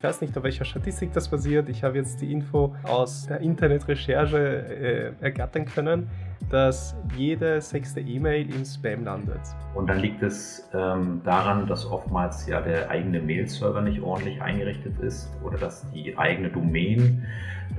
[0.00, 1.68] Ich weiß nicht, auf welcher Statistik das basiert.
[1.68, 6.08] Ich habe jetzt die Info aus der Internetrecherche äh, ergattern können,
[6.50, 9.40] dass jede sechste E-Mail im Spam landet.
[9.74, 14.96] Und dann liegt es ähm, daran, dass oftmals ja der eigene Mail-Server nicht ordentlich eingerichtet
[15.00, 17.26] ist oder dass die eigene Domain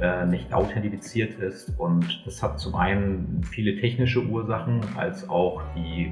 [0.02, 1.72] äh, nicht authentifiziert ist.
[1.80, 6.12] Und das hat zum einen viele technische Ursachen, als auch die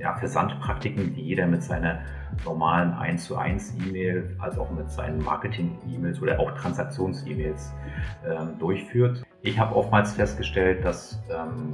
[0.00, 2.00] ja, Versandpraktiken, die jeder mit seiner
[2.44, 7.72] normalen 1 zu 1 E-Mail als auch mit seinen Marketing-E-Mails oder auch Transaktions-E-Mails
[8.26, 9.22] ähm, durchführt.
[9.42, 11.72] Ich habe oftmals festgestellt, dass ähm,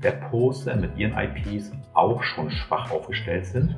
[0.00, 3.76] Webposter mit ihren IPs auch schon schwach aufgestellt sind,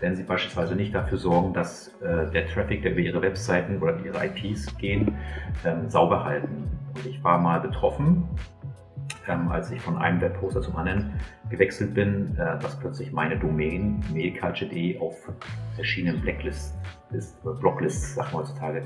[0.00, 3.98] wenn sie beispielsweise nicht dafür sorgen, dass äh, der Traffic, der über ihre Webseiten oder
[4.04, 5.16] ihre IPs gehen,
[5.64, 6.68] ähm, sauber halten.
[6.94, 8.28] Und ich war mal betroffen
[9.28, 11.12] ähm, als ich von einem Webposter zum anderen
[11.48, 15.30] gewechselt bin, äh, dass plötzlich meine Domain mailculture.de auf
[15.74, 16.76] verschiedenen Blacklists,
[17.12, 18.82] ist, Blocklists, sagt man heutzutage,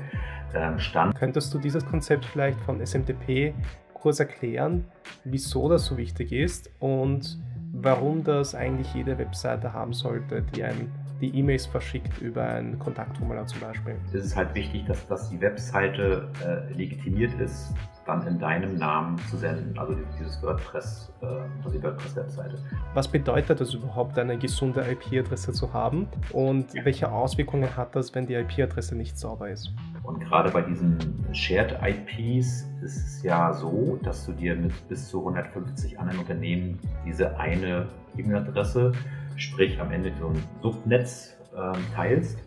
[0.53, 1.15] ähm, stand.
[1.15, 3.53] Könntest du dieses Konzept vielleicht von SMTP
[3.93, 4.85] kurz erklären,
[5.23, 7.39] wieso das so wichtig ist und
[7.71, 13.47] warum das eigentlich jede Webseite haben sollte, die ein die E-Mails verschickt über ein Kontaktformular
[13.47, 13.95] zum Beispiel.
[14.07, 17.73] Es ist halt wichtig, dass, dass die Webseite äh, legitimiert ist,
[18.05, 22.57] dann in deinem Namen zu senden, also dieses WordPress, äh, also die WordPress-Webseite.
[22.93, 28.27] Was bedeutet es überhaupt, eine gesunde IP-Adresse zu haben und welche Auswirkungen hat das, wenn
[28.27, 29.71] die IP-Adresse nicht sauber ist?
[30.03, 30.97] Und gerade bei diesen
[31.33, 36.79] Shared IPs ist es ja so, dass du dir mit bis zu 150 anderen Unternehmen
[37.05, 38.91] diese eine E-Mail-Adresse,
[39.35, 42.37] sprich am Ende so ein Subnetz äh, teilst.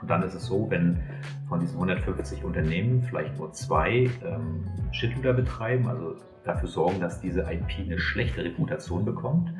[0.00, 1.02] Und dann ist es so, wenn
[1.48, 7.40] von diesen 150 Unternehmen vielleicht nur zwei ähm, Shitloader betreiben, also dafür sorgen, dass diese
[7.42, 9.52] IP eine schlechte Reputation bekommt,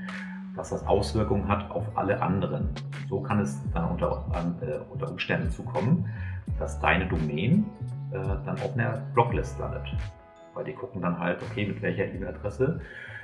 [0.56, 2.70] dass das Auswirkungen hat auf alle anderen.
[3.08, 4.24] So kann es dann unter,
[4.62, 6.08] äh, unter Umständen zukommen,
[6.58, 7.66] dass deine Domain
[8.12, 9.94] äh, dann auf einer Blocklist landet.
[10.54, 12.80] Weil die gucken dann halt, okay, mit welcher E-Mail-Adresse,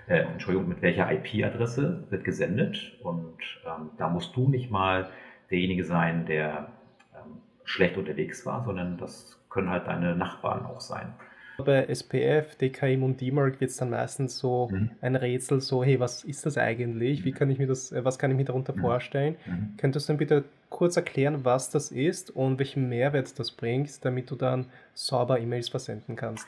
[0.06, 2.78] äh, Entschuldigung, mit welcher IP-Adresse wird gesendet.
[3.02, 5.08] Und ähm, da musst du nicht mal
[5.50, 6.68] derjenige sein, der
[7.66, 11.12] schlecht unterwegs war, sondern das können halt deine Nachbarn auch sein.
[11.58, 14.90] Bei SPF, DKIM und DMARC wird es dann meistens so mhm.
[15.00, 17.24] ein Rätsel, so, hey, was ist das eigentlich?
[17.24, 18.80] Wie kann ich mir das, äh, was kann ich mir darunter mhm.
[18.80, 19.36] vorstellen?
[19.46, 19.74] Mhm.
[19.78, 24.30] Könntest du dann bitte kurz erklären, was das ist und welchen Mehrwert das bringt, damit
[24.30, 26.46] du dann sauber E-Mails versenden kannst?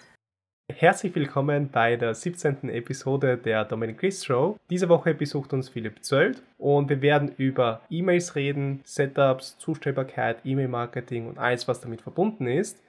[0.75, 2.69] Herzlich willkommen bei der 17.
[2.69, 4.59] Episode der Dominic Chris Show.
[4.69, 11.27] Diese Woche besucht uns Philipp Zöld und wir werden über E-Mails reden, Setups, Zustellbarkeit, E-Mail-Marketing
[11.27, 12.81] und alles, was damit verbunden ist.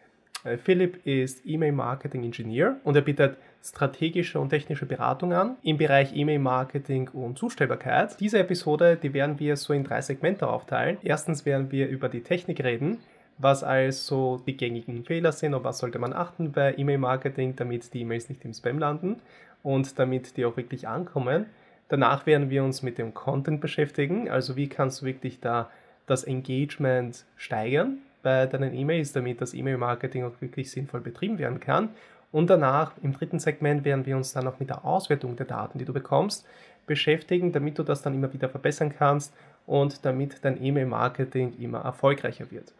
[0.44, 7.10] Äh, Philipp ist E-Mail-Marketing-Ingenieur und er bietet strategische und technische Beratung an im Bereich E-Mail-Marketing
[7.10, 8.20] und Zustellbarkeit.
[8.20, 10.98] Diese Episode, die werden wir so in drei Segmente aufteilen.
[11.02, 13.00] Erstens werden wir über die Technik reden,
[13.40, 18.02] was also die gängigen Fehler sind und was sollte man achten bei E-Mail-Marketing, damit die
[18.02, 19.22] E-Mails nicht im Spam landen
[19.64, 21.48] und damit die auch wirklich ankommen.
[21.88, 25.70] Danach werden wir uns mit dem Content beschäftigen, also wie kannst du wirklich da
[26.06, 31.90] das Engagement steigern bei deinen E-Mails, damit das E-Mail-Marketing auch wirklich sinnvoll betrieben werden kann.
[32.32, 35.80] Und danach im dritten Segment werden wir uns dann auch mit der Auswertung der Daten,
[35.80, 36.46] die du bekommst,
[36.86, 39.34] beschäftigen, damit du das dann immer wieder verbessern kannst
[39.66, 42.74] und damit dein E-Mail-Marketing immer erfolgreicher wird.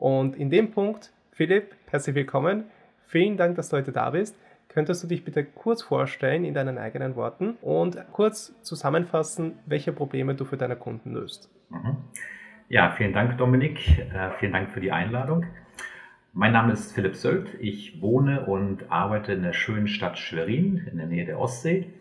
[0.00, 2.64] Und in dem Punkt, Philipp, herzlich willkommen.
[3.06, 4.34] Vielen Dank, dass du heute da bist.
[4.68, 10.34] Könntest du dich bitte kurz vorstellen in deinen eigenen Worten und kurz zusammenfassen, welche Probleme
[10.34, 11.50] du für deine Kunden löst?
[11.68, 11.98] Mhm.
[12.70, 13.98] Ja, vielen Dank, Dominik.
[13.98, 15.44] Äh, vielen Dank für die Einladung.
[16.32, 17.50] Mein Name ist Philipp Söld.
[17.60, 21.92] Ich wohne und arbeite in der schönen Stadt Schwerin in der Nähe der Ostsee.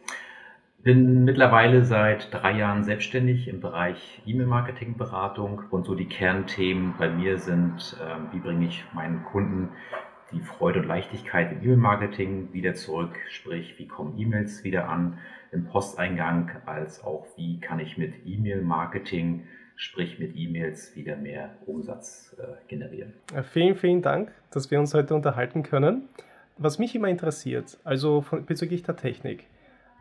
[0.81, 7.37] Bin mittlerweile seit drei Jahren selbstständig im Bereich E-Mail-Marketing-Beratung und so die Kernthemen bei mir
[7.37, 9.69] sind, äh, wie bringe ich meinen Kunden
[10.31, 15.17] die Freude und Leichtigkeit im E-Mail-Marketing wieder zurück, sprich, wie kommen E-Mails wieder an
[15.51, 19.43] im Posteingang, als auch wie kann ich mit E-Mail-Marketing,
[19.75, 23.13] sprich mit E-Mails, wieder mehr Umsatz äh, generieren.
[23.51, 26.07] Vielen, vielen Dank, dass wir uns heute unterhalten können.
[26.57, 29.45] Was mich immer interessiert, also von, bezüglich der Technik,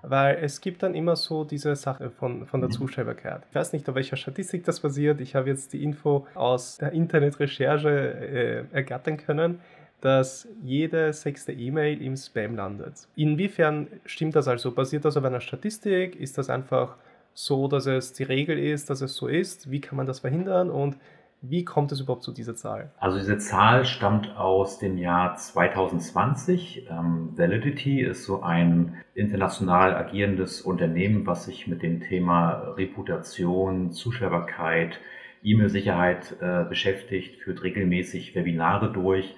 [0.03, 2.75] weil es gibt dann immer so diese Sache von, von der mhm.
[2.75, 3.43] Zustellbarkeit.
[3.49, 5.21] Ich weiß nicht, auf welcher Statistik das basiert.
[5.21, 9.61] Ich habe jetzt die Info aus der Internetrecherche äh, ergattern können,
[10.01, 13.09] dass jede sechste E-Mail im Spam landet.
[13.17, 14.71] Inwiefern stimmt das also?
[14.71, 16.15] Basiert das auf einer Statistik?
[16.17, 16.97] Ist das einfach
[17.35, 19.71] so, dass es die Regel ist, dass es so ist?
[19.71, 20.71] Wie kann man das verhindern?
[20.71, 20.97] Und
[21.41, 22.91] wie kommt es überhaupt zu dieser Zahl?
[22.99, 26.89] Also diese Zahl stammt aus dem Jahr 2020.
[26.91, 34.99] Ähm, Validity ist so ein international agierendes Unternehmen, was sich mit dem Thema Reputation, Zuschauerbarkeit,
[35.45, 39.37] E-Mail-Sicherheit äh, beschäftigt, führt regelmäßig Webinare durch,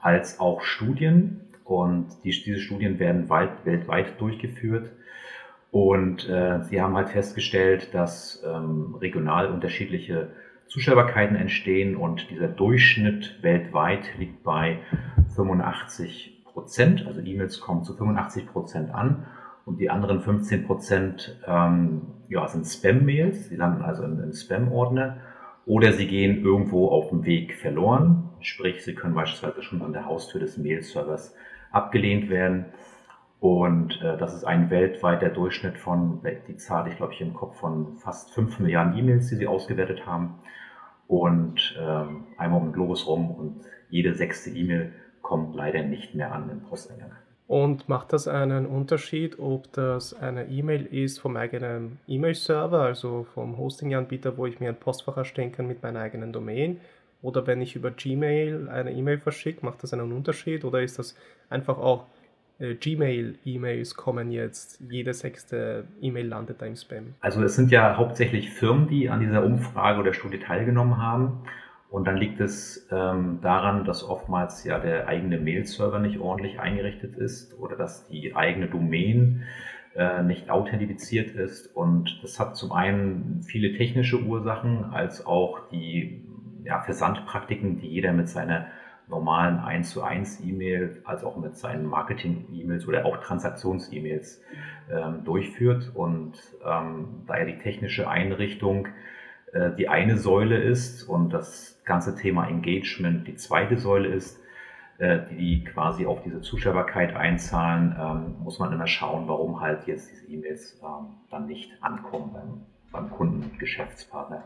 [0.00, 1.40] als auch Studien.
[1.64, 4.90] Und die, diese Studien werden weit, weltweit durchgeführt.
[5.72, 10.30] Und äh, sie haben halt festgestellt, dass ähm, regional unterschiedliche
[10.70, 14.78] Zuschaubarkeiten entstehen und dieser Durchschnitt weltweit liegt bei
[15.34, 17.06] 85 Prozent.
[17.08, 19.26] Also E-Mails kommen zu 85 Prozent an
[19.64, 23.48] und die anderen 15 Prozent ähm, ja, sind Spam-Mails.
[23.48, 25.16] Sie landen also im Spam-Ordner
[25.66, 28.30] oder sie gehen irgendwo auf dem Weg verloren.
[28.40, 31.34] Sprich, sie können beispielsweise schon an der Haustür des Mail-Servers
[31.72, 32.66] abgelehnt werden.
[33.40, 37.58] Und äh, das ist ein weltweiter Durchschnitt von, die Zahl ich glaube ich im Kopf,
[37.58, 40.34] von fast 5 Milliarden E-Mails, die sie ausgewertet haben.
[41.10, 44.92] Und ähm, einmal um den Globus rum und jede sechste E-Mail
[45.22, 47.10] kommt leider nicht mehr an im Posteingang.
[47.48, 53.58] Und macht das einen Unterschied, ob das eine E-Mail ist vom eigenen E-Mail-Server, also vom
[53.58, 56.80] Hosting-Anbieter, wo ich mir ein Postfach erstellen kann mit meiner eigenen Domain,
[57.22, 60.64] oder wenn ich über Gmail eine E-Mail verschicke, macht das einen Unterschied?
[60.64, 61.16] Oder ist das
[61.50, 62.06] einfach auch
[62.60, 67.14] Gmail-E-Mails kommen jetzt, jede sechste E-Mail landet da im Spam?
[67.20, 71.42] Also es sind ja hauptsächlich Firmen, die an dieser Umfrage oder Studie teilgenommen haben.
[71.88, 77.16] Und dann liegt es ähm, daran, dass oftmals ja der eigene Mail-Server nicht ordentlich eingerichtet
[77.16, 79.42] ist oder dass die eigene Domain
[79.96, 81.74] äh, nicht authentifiziert ist.
[81.74, 86.24] Und das hat zum einen viele technische Ursachen, als auch die
[86.62, 88.66] ja, Versandpraktiken, die jeder mit seiner
[89.10, 94.42] normalen 1 zu 1 E-Mail, als auch mit seinen Marketing-E-Mails oder auch Transaktions-E-Mails
[94.90, 95.90] ähm, durchführt.
[95.94, 96.34] Und
[96.64, 98.88] ähm, daher die technische Einrichtung
[99.52, 104.40] äh, die eine Säule ist und das ganze Thema Engagement die zweite Säule ist,
[104.98, 110.10] äh, die quasi auf diese Zuschaubarkeit einzahlen, ähm, muss man immer schauen, warum halt jetzt
[110.10, 112.60] diese E-Mails ähm, dann nicht ankommen beim,
[112.92, 114.44] beim Kunden, Geschäftspartner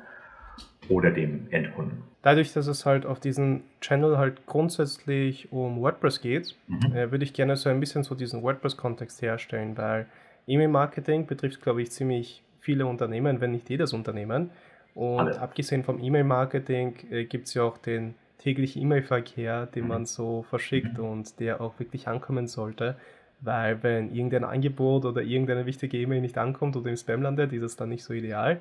[0.88, 2.02] oder dem Endkunden.
[2.22, 6.96] Dadurch, dass es halt auf diesem Channel halt grundsätzlich um WordPress geht, mhm.
[6.96, 10.06] äh, würde ich gerne so ein bisschen so diesen WordPress-Kontext herstellen, weil
[10.46, 14.50] E-Mail-Marketing betrifft, glaube ich, ziemlich viele Unternehmen, wenn nicht jedes Unternehmen.
[14.94, 15.40] Und Alle.
[15.40, 19.88] abgesehen vom E-Mail-Marketing äh, gibt es ja auch den täglichen E-Mail-Verkehr, den mhm.
[19.88, 21.04] man so verschickt mhm.
[21.04, 22.96] und der auch wirklich ankommen sollte.
[23.40, 27.62] Weil wenn irgendein Angebot oder irgendeine wichtige E-Mail nicht ankommt oder im Spam landet, ist
[27.62, 28.60] es dann nicht so ideal.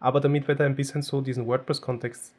[0.00, 2.34] Aber damit wir da ein bisschen so diesen WordPress-Kontext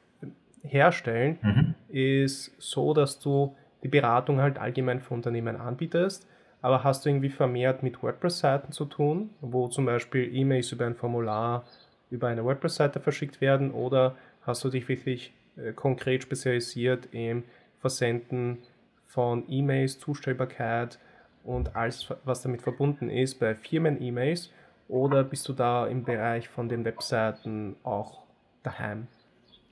[0.63, 1.75] herstellen, mhm.
[1.89, 6.27] ist so, dass du die Beratung halt allgemein für Unternehmen anbietest.
[6.61, 10.95] Aber hast du irgendwie vermehrt mit WordPress-Seiten zu tun, wo zum Beispiel E-Mails über ein
[10.95, 11.63] Formular
[12.11, 17.43] über eine WordPress-Seite verschickt werden oder hast du dich wirklich äh, konkret spezialisiert im
[17.79, 18.57] Versenden
[19.07, 20.99] von E-Mails, Zustellbarkeit
[21.43, 24.51] und alles, was damit verbunden ist bei Firmen-E-Mails
[24.89, 28.23] oder bist du da im Bereich von den Webseiten auch
[28.63, 29.07] daheim?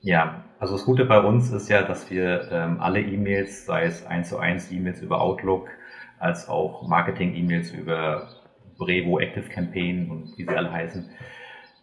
[0.00, 4.06] Ja, also das Gute bei uns ist ja, dass wir ähm, alle E-Mails, sei es
[4.06, 5.68] 1 zu 1 E-Mails über Outlook,
[6.20, 8.28] als auch Marketing-E-Mails über
[8.78, 11.10] Brevo, Active Campaign und wie sie alle heißen,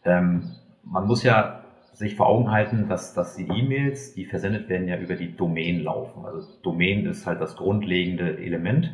[0.05, 4.87] ähm, man muss ja sich vor Augen halten, dass, dass die E-Mails, die versendet werden,
[4.87, 6.25] ja über die Domain laufen.
[6.25, 8.93] Also Domain ist halt das grundlegende Element.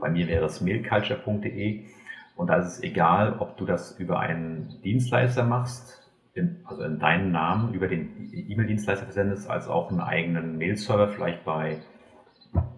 [0.00, 1.84] Bei mir wäre es mailculture.de
[2.36, 6.98] und da ist es egal, ob du das über einen Dienstleister machst, in, also in
[6.98, 11.78] deinen Namen über den E-Mail-Dienstleister versendest, als auch einen eigenen Mail-Server vielleicht bei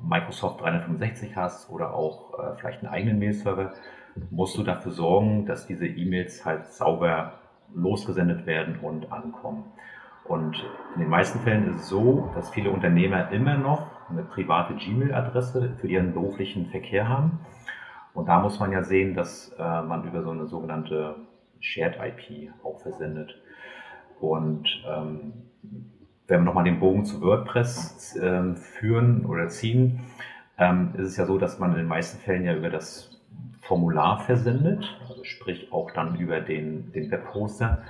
[0.03, 3.73] Microsoft 365 hast oder auch äh, vielleicht einen eigenen Mail-Server,
[4.31, 7.35] musst du dafür sorgen, dass diese E-Mails halt sauber
[7.75, 9.65] losgesendet werden und ankommen.
[10.25, 10.57] Und
[10.95, 15.77] in den meisten Fällen ist es so, dass viele Unternehmer immer noch eine private Gmail-Adresse
[15.81, 17.41] für ihren beruflichen Verkehr haben.
[18.15, 21.17] Und da muss man ja sehen, dass äh, man über so eine sogenannte
[21.61, 23.35] Shared IP auch versendet.
[24.21, 25.33] Und ähm,
[26.27, 30.01] wenn wir nochmal den Bogen zu WordPress äh, führen oder ziehen,
[30.59, 33.21] ähm, ist es ja so, dass man in den meisten Fällen ja über das
[33.61, 37.83] Formular versendet, also sprich auch dann über den, den Webhoster.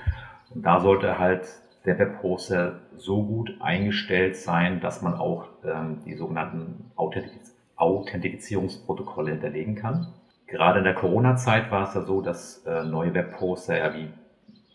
[0.54, 1.46] Und da sollte halt
[1.84, 9.74] der Webhoster so gut eingestellt sein, dass man auch ähm, die sogenannten Authentifiz Authentifizierungsprotokolle hinterlegen
[9.74, 10.12] kann.
[10.46, 14.08] Gerade in der Corona-Zeit war es ja so, dass äh, neue Webhoster ja wie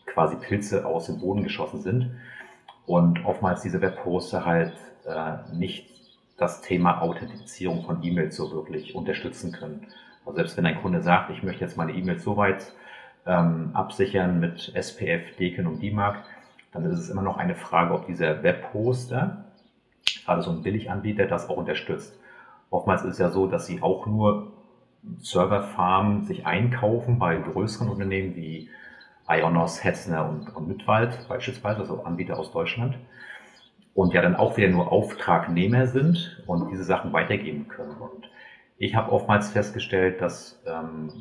[0.06, 2.12] quasi Pilze aus dem Boden geschossen sind
[2.86, 4.74] und oftmals diese Webhoster halt
[5.06, 5.88] äh, nicht
[6.38, 9.88] das Thema Authentifizierung von E-Mails so wirklich unterstützen können.
[10.26, 12.74] Also selbst wenn ein Kunde sagt, ich möchte jetzt meine E-Mails so weit
[13.26, 16.24] ähm, absichern mit SPF, Deken und DMARC,
[16.72, 19.46] dann ist es immer noch eine Frage, ob dieser Webhoster,
[20.26, 22.18] gerade so ein Billiganbieter, das auch unterstützt.
[22.70, 24.54] Oftmals ist es ja so, dass sie auch nur
[25.20, 28.70] Serverfarmen sich einkaufen bei größeren Unternehmen wie
[29.28, 32.98] Ionos, Hetzner und, und Mitwald beispielsweise, also Anbieter aus Deutschland.
[33.94, 37.96] Und ja dann auch wieder nur Auftragnehmer sind und diese Sachen weitergeben können.
[38.00, 38.30] Und
[38.78, 41.12] ich habe oftmals festgestellt, dass ähm,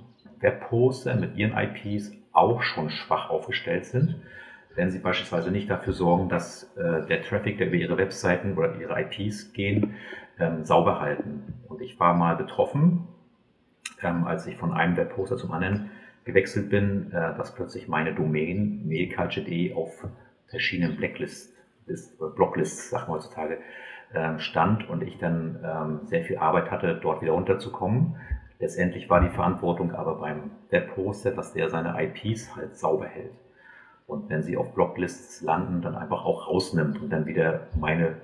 [0.40, 4.16] Webhoster mit ihren IPs auch schon schwach aufgestellt sind,
[4.74, 8.76] wenn sie beispielsweise nicht dafür sorgen, dass äh, der Traffic, der über ihre Webseiten oder
[8.80, 9.96] ihre IPs gehen,
[10.38, 11.54] ähm, sauber halten.
[11.68, 13.08] Und ich war mal betroffen,
[14.02, 15.90] ähm, als ich von einem Webhoster zum anderen
[16.24, 20.06] gewechselt bin, äh, dass plötzlich meine Domain mailculture.de auf
[20.46, 21.54] verschiedenen Blacklists,
[22.36, 23.58] Blocklists, sagt man heutzutage,
[24.14, 28.16] ähm, stand und ich dann ähm, sehr viel Arbeit hatte, dort wieder runterzukommen.
[28.58, 33.32] Letztendlich war die Verantwortung aber beim Webhoster, dass der seine IPs halt sauber hält.
[34.06, 38.16] Und wenn sie auf Blocklists landen, dann einfach auch rausnimmt und dann wieder meine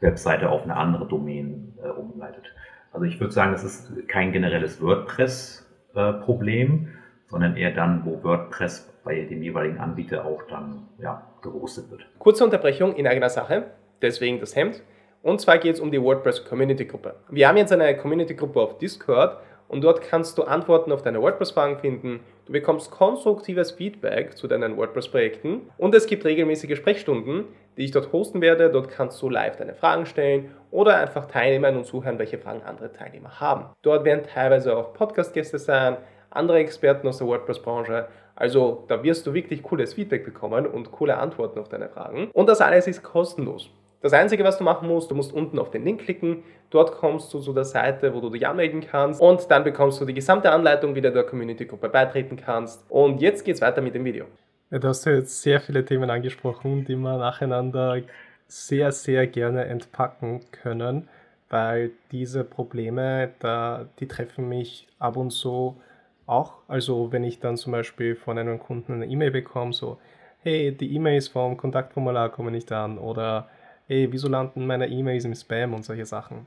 [0.00, 2.44] Webseite auf eine andere Domain äh, umleitet.
[2.92, 6.88] Also ich würde sagen, das ist kein generelles WordPress-Problem,
[7.28, 12.06] sondern eher dann, wo WordPress bei dem jeweiligen Anbieter auch dann ja, gehostet wird.
[12.18, 13.70] Kurze Unterbrechung in eigener Sache,
[14.02, 14.82] deswegen das Hemd.
[15.22, 17.16] Und zwar geht es um die WordPress Community Gruppe.
[17.28, 19.38] Wir haben jetzt eine Community Gruppe auf Discord
[19.68, 22.20] und dort kannst du Antworten auf deine WordPress-Fragen finden.
[22.46, 27.44] Du bekommst konstruktives Feedback zu deinen WordPress-Projekten und es gibt regelmäßige Sprechstunden,
[27.76, 28.70] die ich dort hosten werde.
[28.70, 32.92] Dort kannst du live deine Fragen stellen oder einfach teilnehmen und zuhören, welche Fragen andere
[32.92, 33.66] Teilnehmer haben.
[33.82, 35.96] Dort werden teilweise auch Podcast-Gäste sein,
[36.30, 38.08] andere Experten aus der WordPress-Branche.
[38.34, 42.30] Also da wirst du wirklich cooles Feedback bekommen und coole Antworten auf deine Fragen.
[42.32, 43.70] Und das alles ist kostenlos.
[44.02, 46.42] Das Einzige, was du machen musst, du musst unten auf den Link klicken.
[46.70, 49.20] Dort kommst du zu der Seite, wo du dich anmelden kannst.
[49.20, 52.84] Und dann bekommst du die gesamte Anleitung, wie du der Community-Gruppe beitreten kannst.
[52.90, 54.26] Und jetzt geht's weiter mit dem Video.
[54.70, 58.02] Ja, du hast ja jetzt sehr viele Themen angesprochen, die wir nacheinander
[58.48, 61.08] sehr, sehr gerne entpacken können,
[61.48, 65.80] weil diese Probleme, da, die treffen mich ab und zu
[66.26, 66.54] auch.
[66.66, 69.98] Also wenn ich dann zum Beispiel von einem Kunden eine E-Mail bekomme, so,
[70.40, 73.48] hey, die E-Mails vom Kontaktformular kommen nicht an oder
[73.86, 76.46] hey, wieso landen meine E-Mails im Spam und solche Sachen.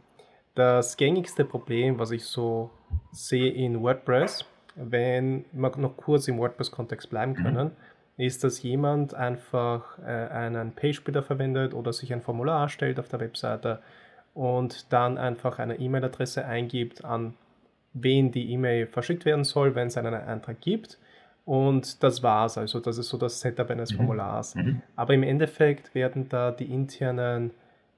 [0.56, 2.70] Das gängigste Problem, was ich so
[3.14, 4.44] sehe in WordPress,
[4.76, 7.44] wenn wir noch kurz im WordPress-Kontext bleiben mhm.
[7.44, 7.88] können, mhm.
[8.20, 13.22] Ist, dass jemand einfach äh, einen Page-Builder verwendet oder sich ein Formular erstellt auf der
[13.22, 13.80] Webseite
[14.34, 17.34] und dann einfach eine E-Mail-Adresse eingibt, an
[17.94, 21.00] wen die E-Mail verschickt werden soll, wenn es einen Eintrag gibt
[21.46, 22.58] und das war's.
[22.58, 23.98] Also das ist so das Setup eines mhm.
[23.98, 24.54] Formulars.
[24.56, 24.82] Mhm.
[24.98, 27.52] Aber im Endeffekt werden da die internen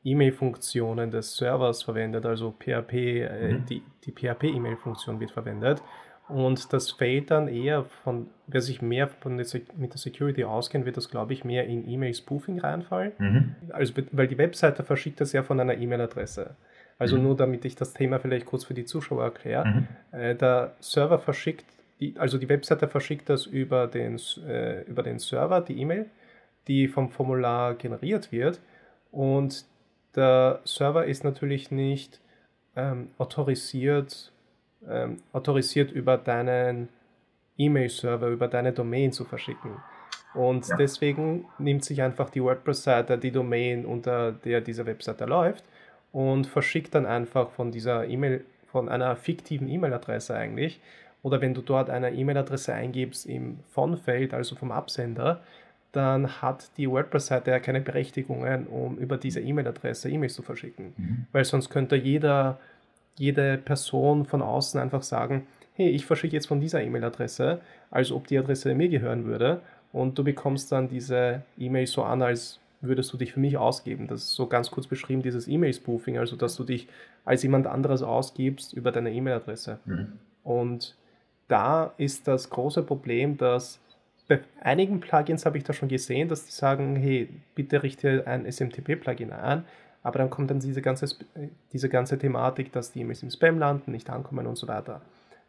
[0.04, 3.66] E-Mail-Funktionen des Servers verwendet, also PHP, äh, mhm.
[3.66, 5.82] die, die PHP-E-Mail-Funktion wird verwendet.
[6.31, 9.45] Und das fällt dann eher von, wer sich mehr von der,
[9.77, 13.11] mit der Security auskennt, wird das, glaube ich, mehr in E-Mail-Spoofing reinfallen.
[13.17, 13.55] Mhm.
[13.69, 16.55] Also, weil die Webseite verschickt das ja von einer E-Mail-Adresse.
[16.97, 17.23] Also mhm.
[17.23, 19.65] nur damit ich das Thema vielleicht kurz für die Zuschauer erkläre.
[19.65, 19.88] Mhm.
[20.11, 21.65] Äh, der Server verschickt
[22.01, 26.07] die, also die Webseite verschickt das über den, äh, über den Server, die E-Mail,
[26.67, 28.59] die vom Formular generiert wird.
[29.11, 29.65] Und
[30.15, 32.19] der Server ist natürlich nicht
[32.75, 34.31] ähm, autorisiert,
[34.89, 36.89] ähm, autorisiert über deinen
[37.57, 39.77] E-Mail-Server, über deine Domain zu verschicken.
[40.33, 40.77] Und ja.
[40.77, 45.63] deswegen nimmt sich einfach die WordPress-Seite die Domain, unter der diese Webseite läuft,
[46.11, 50.79] und verschickt dann einfach von dieser E-Mail, von einer fiktiven E-Mail-Adresse eigentlich,
[51.23, 55.41] oder wenn du dort eine E-Mail-Adresse eingibst im Von-Feld, also vom Absender,
[55.91, 60.93] dann hat die WordPress-Seite ja keine Berechtigungen, um über diese E-Mail-Adresse E-Mails zu verschicken.
[60.97, 61.25] Mhm.
[61.31, 62.59] Weil sonst könnte jeder,
[63.18, 68.27] jede Person von außen einfach sagen, hey, ich verschicke jetzt von dieser E-Mail-Adresse, als ob
[68.27, 69.62] die Adresse mir gehören würde.
[69.94, 74.08] Und du bekommst dann diese E-Mail so an, als würdest du dich für mich ausgeben.
[74.08, 76.88] Das ist so ganz kurz beschrieben, dieses E-Mail-Spoofing, also dass du dich
[77.25, 79.80] als jemand anderes ausgibst über deine E-Mail-Adresse.
[79.86, 80.13] Mhm.
[80.44, 80.96] Und
[81.48, 83.80] da ist das große Problem, dass
[84.27, 88.50] bei einigen Plugins habe ich da schon gesehen, dass die sagen, hey, bitte richte ein
[88.50, 89.65] SMTP-Plugin an,
[90.03, 91.15] aber dann kommt dann diese ganze,
[91.74, 95.01] diese ganze Thematik, dass die E-Mails im Spam landen, nicht ankommen und so weiter.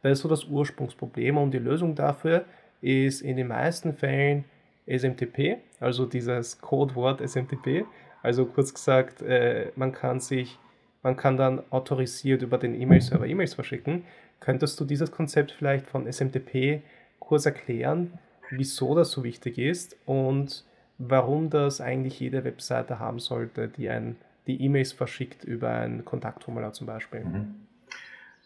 [0.02, 2.44] Das ist so das Ursprungsproblem und die Lösung dafür
[2.80, 4.44] ist in den meisten Fällen
[4.86, 7.84] SMTP, also dieses Codewort SMTP.
[8.22, 10.58] Also kurz gesagt, äh, man kann sich,
[11.02, 14.04] man kann dann autorisiert über den E-Mail-Server E-Mails verschicken.
[14.40, 16.82] Könntest du dieses Konzept vielleicht von SMTP
[17.18, 18.18] kurz erklären,
[18.50, 20.64] wieso das so wichtig ist und
[20.98, 26.72] warum das eigentlich jede Webseite haben sollte, die ein, die E-Mails verschickt über ein Kontaktformular
[26.72, 27.20] zum Beispiel?
[27.20, 27.54] Mhm.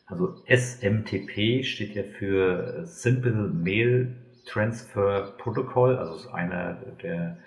[0.07, 4.15] Also SMTP steht ja für Simple Mail
[4.47, 7.39] Transfer Protocol, also ist einer der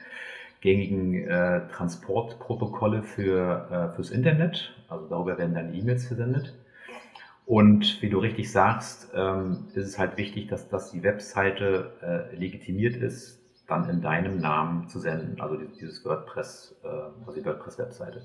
[0.62, 4.76] gängigen äh, Transportprotokolle für, äh, fürs Internet.
[4.90, 6.54] Also darüber werden dann E-Mails versendet.
[7.46, 12.36] Und wie du richtig sagst, ähm, ist es halt wichtig, dass, dass die Webseite äh,
[12.36, 13.39] legitimiert ist,
[13.70, 16.88] dann in deinem Namen zu senden, also dieses WordPress, äh,
[17.26, 18.24] also die WordPress-Webseite.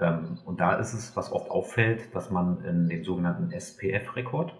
[0.00, 4.54] Ähm, und da ist es, was oft auffällt, dass man in dem sogenannten SPF-Rekord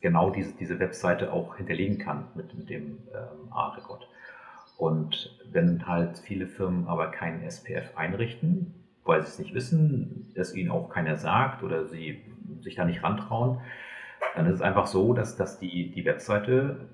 [0.00, 4.08] genau diese, diese Webseite auch hinterlegen kann mit, mit dem ähm, A-Rekord.
[4.76, 8.74] Und wenn halt viele Firmen aber keinen SPF einrichten,
[9.04, 12.22] weil sie es nicht wissen, es ihnen auch keiner sagt oder sie
[12.60, 13.60] sich da nicht rantrauen,
[14.36, 16.88] dann ist es einfach so, dass, dass die, die Webseite,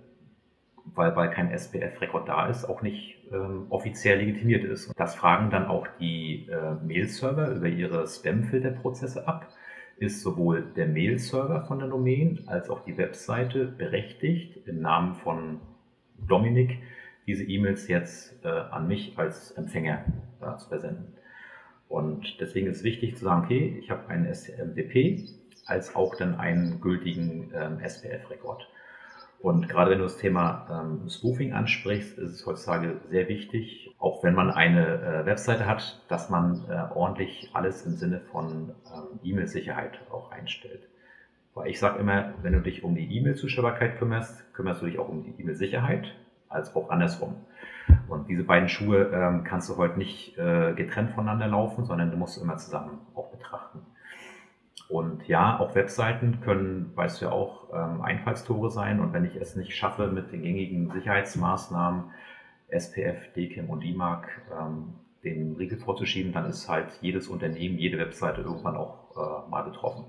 [0.95, 4.93] weil, weil kein SPF-Rekord da ist, auch nicht ähm, offiziell legitimiert ist.
[4.97, 9.49] Das fragen dann auch die äh, Mail-Server über ihre Spam-Filterprozesse ab.
[9.97, 15.61] Ist sowohl der Mail-Server von der Domain als auch die Webseite berechtigt, im Namen von
[16.27, 16.79] Dominik
[17.27, 20.05] diese E-Mails jetzt äh, an mich als Empfänger
[20.41, 21.15] äh, zu versenden.
[21.89, 25.29] Und deswegen ist es wichtig zu sagen, okay, ich habe einen SMDP
[25.67, 28.69] als auch dann einen gültigen ähm, SPF-Rekord.
[29.45, 34.25] Und gerade wenn du das Thema ähm, Spoofing ansprichst, ist es heutzutage sehr wichtig, auch
[34.25, 39.21] wenn man eine äh, Webseite hat, dass man äh, ordentlich alles im Sinne von ähm,
[39.23, 40.89] E-Mail-Sicherheit auch einstellt.
[41.53, 45.11] Weil ich sage immer, wenn du dich um die E-Mail-Zustellbarkeit kümmerst, kümmerst du dich auch
[45.11, 46.15] um die E-Mail-Sicherheit,
[46.49, 47.37] als auch andersrum.
[48.09, 52.17] Und diese beiden Schuhe ähm, kannst du heute nicht äh, getrennt voneinander laufen, sondern du
[52.17, 53.81] musst immer zusammen auch betrachten.
[54.89, 59.01] Und ja, auch Webseiten können, weißt du ja auch, ähm, Einfallstore sein.
[59.01, 62.05] Und wenn ich es nicht schaffe, mit den gängigen Sicherheitsmaßnahmen
[62.69, 68.43] SPF, DKIM und DMARC ähm, den Riegel vorzuschieben, dann ist halt jedes Unternehmen, jede Webseite
[68.43, 70.05] irgendwann auch äh, mal betroffen.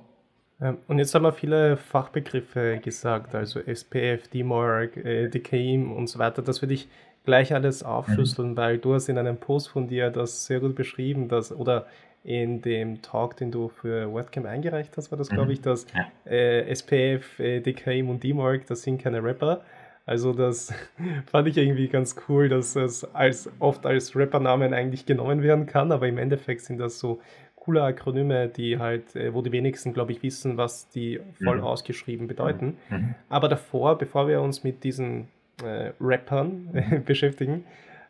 [0.62, 6.20] Ähm, und jetzt haben wir viele Fachbegriffe gesagt, also SPF, DMARC, äh, DKIM und so
[6.20, 6.42] weiter.
[6.42, 6.90] Das würde ich
[7.26, 8.58] gleich alles aufschlüsseln, mhm.
[8.58, 11.88] weil du hast in einem Post von dir das sehr gut beschrieben, dass, oder
[12.26, 15.52] in dem Talk, den du für WordCamp eingereicht hast, war das, glaube mhm.
[15.52, 15.86] ich, dass
[16.26, 19.62] äh, SPF, äh, DKIM und DMARC, das sind keine Rapper.
[20.08, 20.74] Also das
[21.28, 25.92] fand ich irgendwie ganz cool, dass es als, oft als Rappernamen eigentlich genommen werden kann,
[25.92, 27.22] aber im Endeffekt sind das so
[27.56, 31.64] coole Akronyme, die halt, äh, wo die wenigsten, glaube ich, wissen, was die voll mhm.
[31.64, 32.78] ausgeschrieben bedeuten.
[32.90, 33.14] Mhm.
[33.30, 35.28] Aber davor, bevor wir uns mit diesen
[35.64, 37.66] äh, Rappern beschäftigen,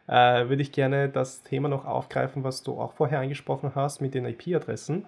[0.07, 4.13] äh, würde ich gerne das Thema noch aufgreifen, was du auch vorher angesprochen hast mit
[4.13, 5.05] den IP-Adressen,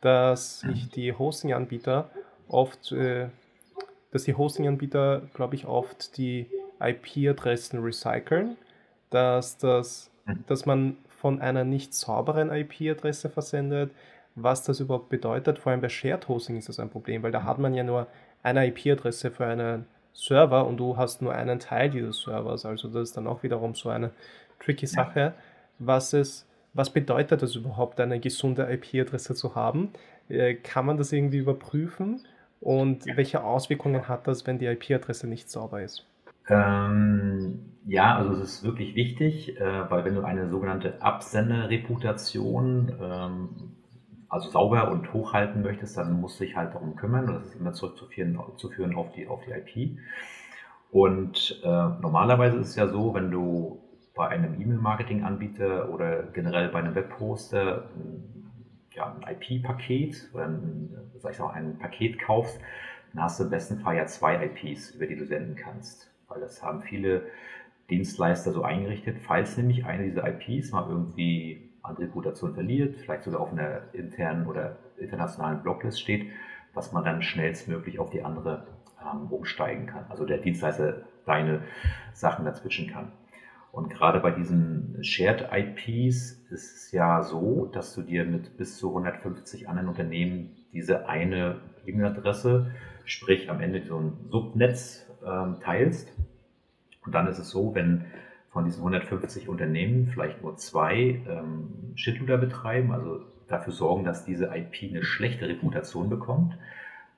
[0.00, 0.90] dass sich mhm.
[0.90, 2.10] die Hosting-Anbieter
[2.48, 3.28] oft, äh,
[4.12, 6.46] dass die Hosting-Anbieter, glaube ich, oft die
[6.80, 8.56] IP-Adressen recyceln,
[9.10, 10.44] dass, das, mhm.
[10.46, 13.90] dass man von einer nicht sauberen IP-Adresse versendet,
[14.36, 15.58] was das überhaupt bedeutet.
[15.58, 18.06] Vor allem bei Shared Hosting ist das ein Problem, weil da hat man ja nur
[18.42, 22.64] eine IP-Adresse für einen Server und du hast nur einen Teil dieses Servers.
[22.64, 24.10] Also das ist dann auch wiederum so eine
[24.60, 25.20] tricky Sache.
[25.20, 25.34] Ja.
[25.78, 29.90] Was, es, was bedeutet das überhaupt, eine gesunde IP-Adresse zu haben?
[30.30, 32.24] Äh, kann man das irgendwie überprüfen?
[32.60, 33.16] Und ja.
[33.18, 36.06] welche Auswirkungen hat das, wenn die IP-Adresse nicht sauber ist?
[36.48, 43.48] Ähm, ja, also es ist wirklich wichtig, äh, weil wenn du eine sogenannte Absenderreputation ähm,
[44.28, 47.28] also sauber und hochhalten möchtest, dann musst du dich halt darum kümmern.
[47.28, 49.98] Und das ist immer zurückzuführen zu führen auf, die, auf die IP.
[50.90, 53.80] Und äh, normalerweise ist es ja so, wenn du
[54.14, 57.90] bei einem E-Mail-Marketing-Anbieter oder generell bei einem Webposter
[58.94, 60.58] ja, ein IP-Paket oder
[61.18, 62.58] sag ich mal, ein Paket kaufst,
[63.12, 66.10] dann hast du im besten Fall ja zwei IPs, über die du senden kannst.
[66.28, 67.26] Weil das haben viele
[67.90, 73.40] Dienstleister so eingerichtet, falls nämlich eine dieser IPs mal irgendwie an Reputation verliert, vielleicht sogar
[73.40, 76.30] auf einer internen oder internationalen Blocklist steht,
[76.74, 78.66] dass man dann schnellstmöglich auf die andere
[79.00, 80.04] ähm, umsteigen kann.
[80.08, 81.62] Also der Dienstleister deine
[82.12, 83.12] Sachen dazwischen kann.
[83.72, 88.78] Und gerade bei diesen Shared IPs ist es ja so, dass du dir mit bis
[88.78, 92.70] zu 150 anderen Unternehmen diese eine E-Mail-Adresse,
[93.04, 96.10] sprich am Ende so ein Subnetz ähm, teilst.
[97.04, 98.06] Und dann ist es so, wenn
[98.56, 104.46] von diesen 150 Unternehmen vielleicht nur zwei ähm, Shitloader betreiben, also dafür sorgen, dass diese
[104.46, 106.56] IP eine schlechte Reputation bekommt,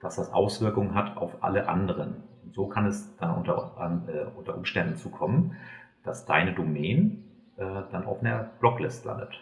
[0.00, 2.24] dass das Auswirkungen hat auf alle anderen.
[2.44, 5.54] Und so kann es dann unter, an, äh, unter Umständen zukommen,
[6.02, 7.22] dass deine Domain
[7.56, 9.38] äh, dann auf einer Blocklist landet.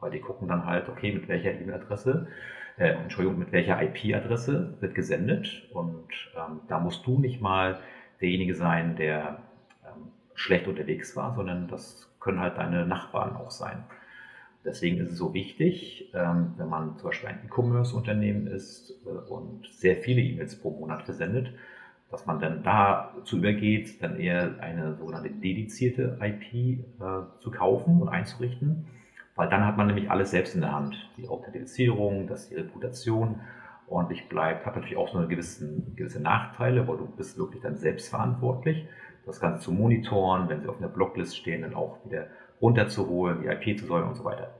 [0.00, 2.26] Weil die gucken dann halt, okay, mit welcher E-Mail-Adresse,
[2.78, 5.68] äh, Entschuldigung, mit welcher IP-Adresse wird gesendet.
[5.72, 7.78] Und ähm, da musst du nicht mal
[8.20, 9.38] derjenige sein, der
[10.38, 13.84] schlecht unterwegs war, sondern das können halt deine Nachbarn auch sein.
[14.64, 19.66] Deswegen ist es so wichtig, ähm, wenn man zum Beispiel ein E-Commerce-Unternehmen ist äh, und
[19.68, 21.52] sehr viele E-Mails pro Monat versendet,
[22.10, 26.80] dass man dann dazu übergeht, dann eher eine sogenannte dedizierte IP äh,
[27.40, 28.86] zu kaufen und einzurichten,
[29.36, 30.96] weil dann hat man nämlich alles selbst in der Hand.
[31.16, 33.40] Die Authentifizierung, das die Reputation
[33.88, 34.66] ordentlich bleibt.
[34.66, 38.86] Hat natürlich auch so eine gewisse, gewisse Nachteile, weil du bist wirklich dann selbst verantwortlich,
[39.28, 42.26] das Ganze zu monitoren, wenn sie auf einer Blocklist stehen, dann auch wieder
[42.60, 44.50] runterzuholen, die IP zu säumen und so weiter.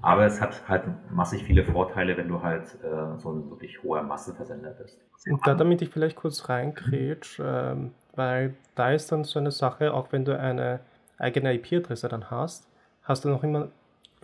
[0.00, 4.02] Aber es hat halt massig viele Vorteile, wenn du halt äh, so ein wirklich hoher
[4.02, 4.98] Massenversender bist.
[5.30, 9.94] Und da, damit ich vielleicht kurz reinkrätsch, ähm, weil da ist dann so eine Sache,
[9.94, 10.80] auch wenn du eine
[11.18, 12.68] eigene IP-Adresse dann hast,
[13.02, 13.68] hast du noch immer,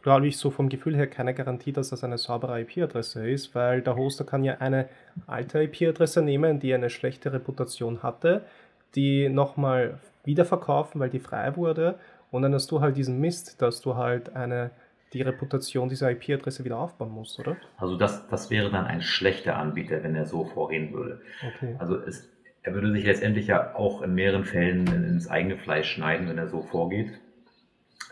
[0.03, 3.83] glaube ich, so vom Gefühl her keine Garantie, dass das eine saubere IP-Adresse ist, weil
[3.83, 4.89] der Hoster kann ja eine
[5.27, 8.43] alte IP-Adresse nehmen, die eine schlechte Reputation hatte,
[8.99, 11.99] die nochmal wiederverkaufen, weil die frei wurde
[12.33, 14.73] und dann hast du halt diesen Mist, dass du halt eine
[15.15, 17.57] die Reputation dieser IP-Adresse wieder aufbauen musst, oder?
[17.79, 21.23] Also das, das wäre dann ein schlechter Anbieter, wenn er so vorgehen würde.
[21.55, 21.77] Okay.
[21.79, 22.29] Also es,
[22.63, 26.49] er würde sich letztendlich ja auch in mehreren Fällen ins eigene Fleisch schneiden, wenn er
[26.49, 27.13] so vorgeht.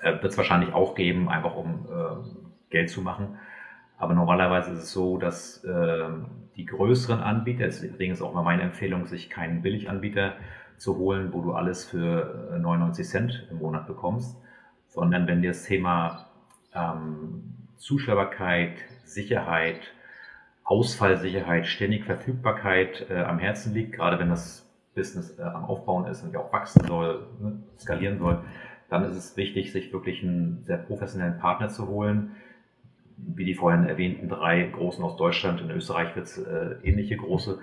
[0.01, 3.37] Er wird es wahrscheinlich auch geben, einfach um äh, Geld zu machen.
[3.99, 6.09] Aber normalerweise ist es so, dass äh,
[6.57, 10.37] die größeren Anbieter, deswegen ist auch mal meine Empfehlung, sich keinen Billiganbieter
[10.79, 14.37] zu holen, wo du alles für 99 äh, Cent im Monat bekommst,
[14.89, 16.27] sondern wenn dir das Thema
[16.75, 17.43] ähm,
[17.77, 19.81] Zuschaubarkeit, Sicherheit,
[20.65, 26.25] Ausfallsicherheit, ständig Verfügbarkeit äh, am Herzen liegt, gerade wenn das Business äh, am Aufbauen ist
[26.25, 28.43] und ja auch wachsen soll, ne, skalieren soll,
[28.89, 32.33] dann ist es wichtig, sich wirklich einen sehr professionellen Partner zu holen.
[33.17, 37.59] Wie die vorhin erwähnten drei Großen aus Deutschland, in Österreich wird es äh, ähnliche große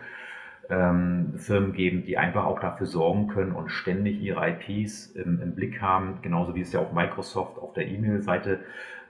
[0.70, 5.56] ähm, Firmen geben, die einfach auch dafür sorgen können und ständig ihre IPs im, im
[5.56, 8.60] Blick haben, genauso wie es ja auch Microsoft auf der E-Mail-Seite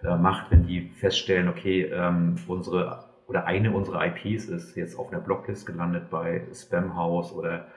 [0.04, 5.12] äh, macht, wenn die feststellen, okay, ähm, unsere oder eine unserer IPs ist jetzt auf
[5.12, 7.68] einer Blocklist gelandet bei Spamhaus oder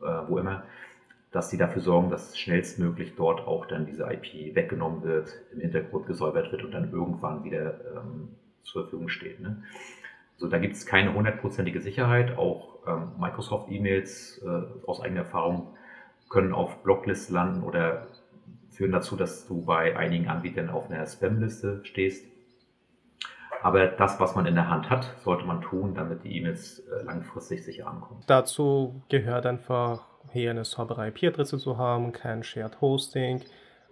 [0.00, 0.64] äh, wo immer,
[1.30, 6.06] dass sie dafür sorgen, dass schnellstmöglich dort auch dann diese IP weggenommen wird, im Hintergrund
[6.06, 8.28] gesäubert wird und dann irgendwann wieder ähm,
[8.62, 9.40] zur Verfügung steht.
[9.40, 9.62] Ne?
[10.42, 12.36] So, da gibt es keine hundertprozentige Sicherheit.
[12.36, 15.68] Auch ähm, Microsoft-E-Mails äh, aus eigener Erfahrung
[16.28, 18.08] können auf Blocklists landen oder
[18.72, 22.26] führen dazu, dass du bei einigen Anbietern auf einer Spam-Liste stehst.
[23.62, 27.04] Aber das, was man in der Hand hat, sollte man tun, damit die E-Mails äh,
[27.04, 28.24] langfristig sicher ankommen.
[28.26, 33.42] Dazu gehört einfach, hier eine saubere IP-Adresse zu haben, kein Shared Hosting.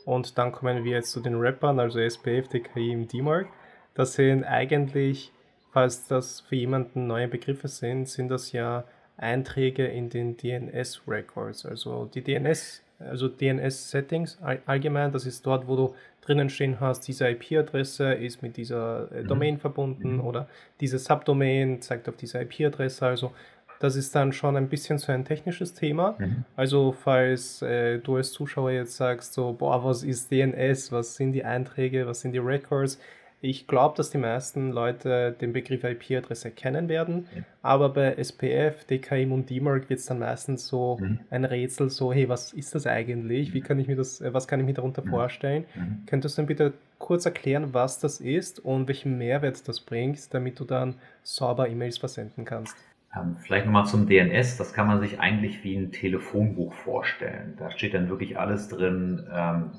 [0.05, 3.47] Und dann kommen wir jetzt zu den Rappern, also SPF, DKI im DMARC.
[3.95, 5.33] Das sind eigentlich,
[5.73, 8.85] falls das für jemanden neue Begriffe sind, sind das ja
[9.17, 11.67] Einträge in den DNS-Records.
[11.67, 17.29] Also die DNS also DNS-Settings allgemein, das ist dort, wo du drinnen stehen hast, diese
[17.29, 19.29] IP-Adresse ist mit dieser äh, mhm.
[19.29, 20.21] Domain verbunden mhm.
[20.21, 20.49] oder
[20.81, 23.07] diese Subdomain zeigt auf diese IP-Adresse.
[23.07, 23.33] Also
[23.81, 26.17] das ist dann schon ein bisschen so ein technisches Thema.
[26.19, 26.45] Mhm.
[26.57, 31.33] Also falls äh, du als Zuschauer jetzt sagst, so, boah, was ist DNS, was sind
[31.33, 33.01] die Einträge, was sind die Records,
[33.43, 37.43] ich glaube, dass die meisten Leute den Begriff IP-Adresse kennen werden, ja.
[37.63, 41.21] aber bei SPF, DKIM und DMARC wird es dann meistens so mhm.
[41.31, 43.55] ein Rätsel, so, hey, was ist das eigentlich?
[43.55, 45.11] Wie kann ich mir das, äh, was kann ich mir darunter mhm.
[45.11, 45.65] vorstellen?
[45.75, 46.03] Mhm.
[46.07, 50.61] Könntest du dann bitte kurz erklären, was das ist und welchen Mehrwert das bringt, damit
[50.61, 52.77] du dann sauber E-Mails versenden kannst?
[53.17, 54.59] Ähm, vielleicht nochmal zum DNS.
[54.59, 57.55] Das kann man sich eigentlich wie ein Telefonbuch vorstellen.
[57.59, 59.73] Da steht dann wirklich alles drin, ähm,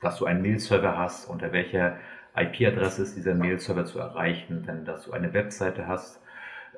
[0.00, 1.96] dass du einen Mail-Server hast, unter welcher
[2.36, 6.22] IP-Adresse ist dieser Mail-Server zu erreichen, denn dass du eine Webseite hast.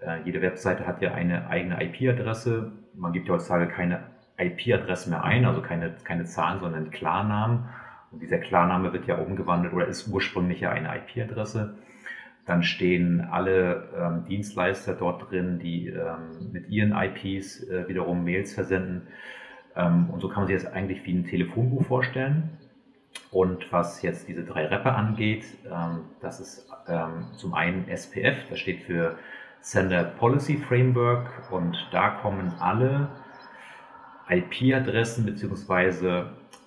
[0.00, 2.72] Äh, jede Webseite hat ja eine eigene IP-Adresse.
[2.94, 4.04] Man gibt ja heutzutage keine
[4.38, 7.68] IP-Adresse mehr ein, also keine, keine Zahlen, sondern Klarnamen.
[8.10, 11.74] Und dieser Klarname wird ja umgewandelt oder ist ursprünglich ja eine IP-Adresse.
[12.46, 18.54] Dann stehen alle ähm, Dienstleister dort drin, die ähm, mit ihren IPs äh, wiederum Mails
[18.54, 19.08] versenden.
[19.76, 22.50] Ähm, und so kann man sich das eigentlich wie ein Telefonbuch vorstellen.
[23.30, 28.58] Und was jetzt diese drei Rapper angeht, ähm, das ist ähm, zum einen SPF, das
[28.58, 29.18] steht für
[29.60, 33.08] Sender Policy Framework und da kommen alle
[34.28, 36.24] IP-Adressen bzw.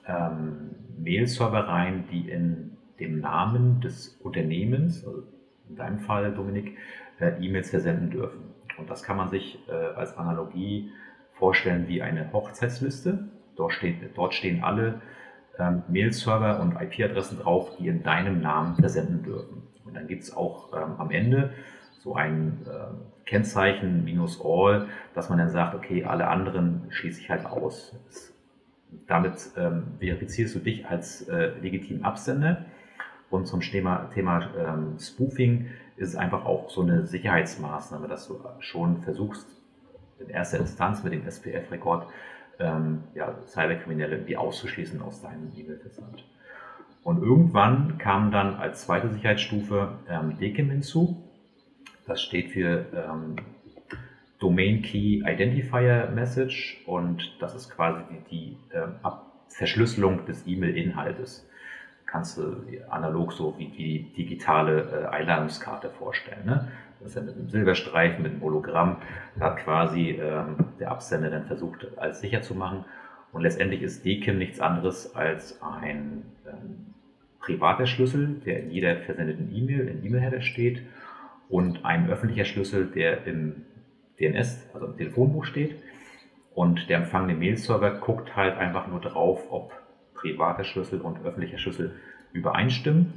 [0.08, 5.24] Ähm, Mail-Server rein, die in dem Namen des Unternehmens, also
[5.70, 6.78] in deinem Fall Dominik,
[7.20, 8.42] äh, E-Mails versenden dürfen.
[8.78, 10.92] Und das kann man sich äh, als Analogie
[11.34, 13.30] vorstellen wie eine Hochzeitsliste.
[13.56, 15.02] Dort, steht, dort stehen alle
[15.60, 19.64] ähm, Mail-Server und IP-Adressen drauf, die in deinem Namen versenden dürfen.
[19.86, 21.52] Und dann gibt es auch ähm, am Ende
[22.00, 27.30] so ein äh, Kennzeichen minus all, dass man dann sagt, okay, alle anderen schließe ich
[27.30, 27.96] halt aus.
[29.08, 32.66] Damit ähm, verifizierst du dich als äh, legitimen Absender.
[33.30, 38.40] Und zum Thema, Thema ähm, Spoofing ist es einfach auch so eine Sicherheitsmaßnahme, dass du
[38.60, 39.48] schon versuchst,
[40.20, 42.08] in erster Instanz mit dem SPF-Rekord
[42.62, 46.24] ähm, ja, Cyberkriminelle irgendwie auszuschließen aus deinem E-Mail-Versand.
[47.04, 51.17] Und irgendwann kam dann als zweite Sicherheitsstufe ähm, DKIM hinzu.
[52.06, 53.36] Das steht für ähm,
[54.39, 58.95] Domain Key Identifier Message und das ist quasi die, die ähm,
[59.47, 61.47] Verschlüsselung des E-Mail-Inhaltes.
[62.06, 62.58] Kannst du
[62.89, 66.45] analog so wie die digitale äh, Einladungskarte vorstellen.
[66.45, 66.67] Ne?
[67.02, 68.98] Das ist ja mit einem Silberstreifen, mit einem Hologramm.
[69.38, 72.86] Da hat quasi ähm, der Absender dann versucht, alles sicher zu machen.
[73.32, 76.94] Und letztendlich ist DKIM nichts anderes als ein ähm,
[77.40, 80.84] privater Schlüssel, der in jeder versendeten E-Mail, in E-Mail-Header steht
[81.50, 83.66] und ein öffentlicher Schlüssel, der im
[84.20, 85.76] DNS, also im Telefonbuch steht.
[86.54, 89.74] Und der empfangende Mail-Server guckt halt einfach nur drauf, ob
[90.14, 91.96] privater Schlüssel und öffentlicher Schlüssel
[92.34, 93.14] übereinstimmen.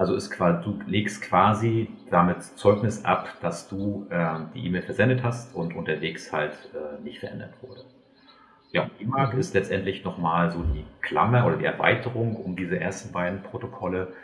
[0.00, 5.22] Also ist quasi, du legst quasi damit Zeugnis ab, dass du äh, die E-Mail versendet
[5.22, 7.84] hast und unterwegs halt äh, nicht verändert wurde.
[8.72, 9.40] Ja, IMAG mhm.
[9.40, 14.14] ist letztendlich nochmal so die Klammer oder die Erweiterung um diese ersten beiden Protokolle.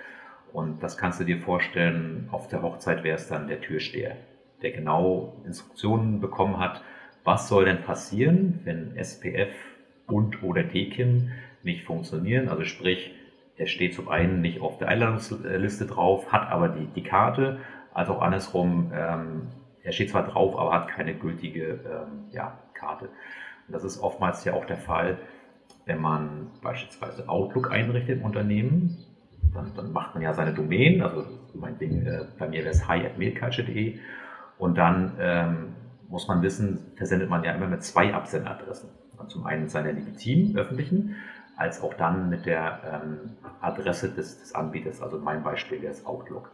[0.54, 4.16] Und das kannst du dir vorstellen, auf der Hochzeit wäre es dann der Türsteher
[4.62, 6.82] der genau Instruktionen bekommen hat,
[7.24, 9.52] was soll denn passieren, wenn SPF
[10.06, 12.48] und oder DKIM nicht funktionieren.
[12.48, 13.12] Also sprich,
[13.57, 17.59] er steht zum einen nicht auf der Einladungsliste drauf, hat aber die, die Karte,
[17.95, 19.49] als auch andersrum, ähm,
[19.83, 23.07] er steht zwar drauf, aber hat keine gültige ähm, ja, Karte.
[23.66, 25.19] Und das ist oftmals ja auch der Fall,
[25.87, 28.99] wenn man beispielsweise Outlook einrichtet im Unternehmen,
[29.55, 32.87] dann, dann macht man ja seine Domain, also mein Ding, äh, bei mir wäre es
[32.87, 33.99] hi.mailculture.de
[34.59, 35.75] und dann ähm,
[36.09, 38.90] muss man wissen, versendet man ja immer mit zwei Absenderadressen.
[39.29, 41.16] Zum einen seiner legitimen öffentlichen,
[41.57, 45.03] als auch dann mit der ähm, Adresse des, des, Anbieters.
[45.03, 46.51] Also mein Beispiel wäre es Outlook.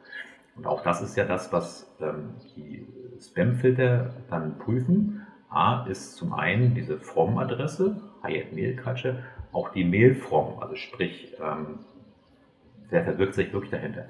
[0.56, 2.86] Und auch das ist ja das, was ähm, die
[3.20, 5.26] Spam-Filter dann prüfen.
[5.48, 11.80] A ist zum einen diese From-Adresse, Hyatt Mail Culture, auch die Mail-From, also sprich, ähm,
[12.88, 14.06] wer verbirgt sich wirklich dahinter.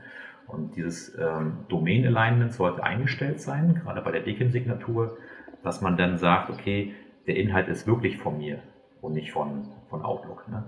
[0.47, 5.17] Und dieses ähm, Domain-Alignment sollte eingestellt sein, gerade bei der DKIM-Signatur,
[5.63, 6.95] dass man dann sagt, okay,
[7.27, 8.59] der Inhalt ist wirklich von mir
[9.01, 10.49] und nicht von, von Outlook.
[10.49, 10.65] Ne?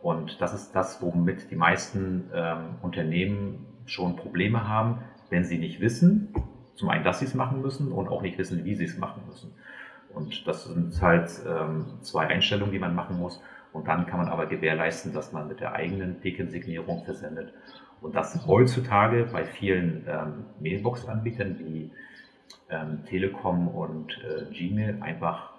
[0.00, 5.80] Und das ist das, womit die meisten ähm, Unternehmen schon Probleme haben, wenn sie nicht
[5.80, 6.32] wissen,
[6.76, 9.22] zum einen, dass sie es machen müssen und auch nicht wissen, wie sie es machen
[9.28, 9.52] müssen.
[10.14, 13.42] Und das sind halt ähm, zwei Einstellungen, die man machen muss.
[13.72, 17.52] Und dann kann man aber gewährleisten, dass man mit der eigenen DKIM-Signierung versendet
[18.00, 21.90] und das heutzutage bei vielen ähm, Mailbox-Anbietern wie
[22.70, 25.54] ähm, Telekom und äh, Gmail einfach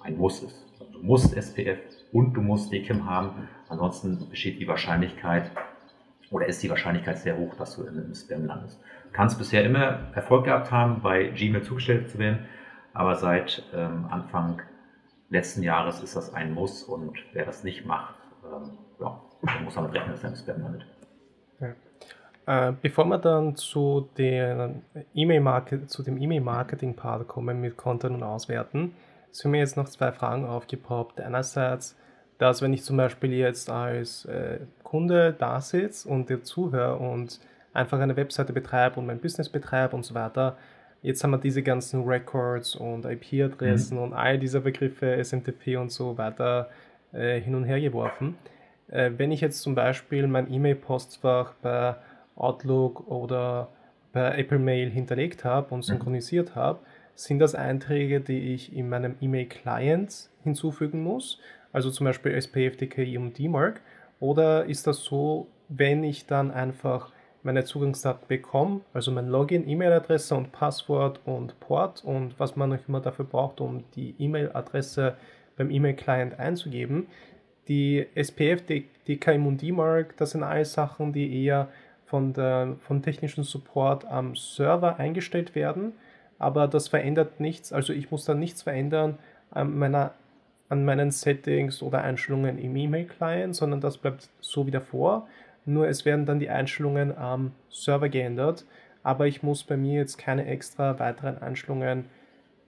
[0.00, 0.66] ein Muss ist.
[0.78, 1.78] Also du musst SPF
[2.12, 5.50] und du musst DKIM haben, ansonsten besteht die Wahrscheinlichkeit
[6.30, 8.80] oder ist die Wahrscheinlichkeit sehr hoch, dass du einem Spam landest.
[9.04, 12.46] Du kannst bisher immer Erfolg gehabt haben, bei Gmail zugestellt zu werden,
[12.92, 14.62] aber seit ähm, Anfang
[15.28, 19.74] letzten Jahres ist das ein Muss und wer das nicht macht, ähm, ja, der muss
[19.74, 20.86] damit rechnen, dass er im Spam landet.
[22.46, 24.72] Äh, bevor wir dann zu, E
[25.86, 28.94] zu dem E-Mail-Marketing-Part kommen mit Content und Auswerten,
[29.30, 31.20] sind mir jetzt noch zwei Fragen aufgepoppt.
[31.20, 31.96] Einerseits,
[32.38, 37.40] dass wenn ich zum Beispiel jetzt als äh, Kunde da sitze und dir zuhöre und
[37.72, 40.56] einfach eine Webseite betreibe und mein Business betreibe und so weiter,
[41.02, 44.04] jetzt haben wir diese ganzen Records und IP-Adressen mhm.
[44.04, 46.68] und all diese Begriffe, SMTP und so weiter
[47.12, 48.36] äh, hin und her geworfen.
[48.88, 51.94] Äh, wenn ich jetzt zum Beispiel mein E-Mail-Postfach bei
[52.36, 53.68] Outlook oder
[54.12, 55.82] bei Apple Mail hinterlegt habe und mhm.
[55.84, 56.80] synchronisiert habe,
[57.14, 61.38] sind das Einträge, die ich in meinem E-Mail-Client hinzufügen muss,
[61.72, 63.80] also zum Beispiel SPF, DKI und DMARC,
[64.20, 70.34] oder ist das so, wenn ich dann einfach meine Zugangsdaten bekomme, also mein Login, E-Mail-Adresse
[70.34, 75.16] und Passwort und Port und was man noch immer dafür braucht, um die E-Mail-Adresse
[75.56, 77.06] beim E-Mail-Client einzugeben,
[77.68, 78.62] die SPF,
[79.06, 81.68] DKIM und DMARC, das sind alles Sachen, die eher
[82.04, 85.92] von, der, von technischen Support am Server eingestellt werden,
[86.40, 89.18] aber das verändert nichts, also ich muss dann nichts verändern
[89.50, 90.14] an, meiner,
[90.68, 95.28] an meinen Settings oder Einstellungen im E-Mail-Client, sondern das bleibt so wie davor,
[95.66, 98.64] nur es werden dann die Einstellungen am Server geändert,
[99.02, 102.06] aber ich muss bei mir jetzt keine extra weiteren Einstellungen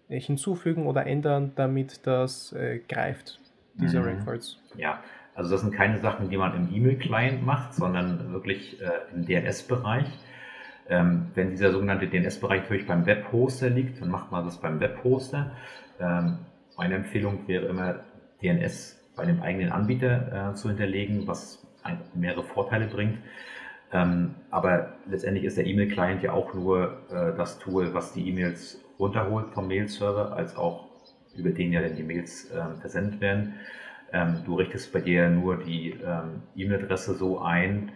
[0.09, 3.41] äh, hinzufügen oder ändern, damit das äh, greift,
[3.75, 4.07] diese mhm.
[4.07, 4.59] Records.
[4.77, 5.03] Ja,
[5.35, 10.07] also das sind keine Sachen, die man im E-Mail-Client macht, sondern wirklich äh, im DNS-Bereich.
[10.89, 15.53] Ähm, wenn dieser sogenannte DNS-Bereich natürlich beim Webhoster liegt, dann macht man das beim Webhoster.
[16.01, 16.39] Ähm,
[16.77, 18.01] meine Empfehlung wäre immer,
[18.43, 21.65] DNS bei dem eigenen Anbieter äh, zu hinterlegen, was
[22.15, 23.19] mehrere Vorteile bringt.
[23.93, 28.83] Ähm, aber letztendlich ist der E-Mail-Client ja auch nur äh, das Tool, was die E-Mails
[28.99, 30.89] runterholt vom Mail-Server, als auch
[31.37, 33.55] über den ja dann die Mails äh, versendet werden.
[34.13, 37.93] Ähm, du richtest bei dir nur die ähm, E-Mail-Adresse so ein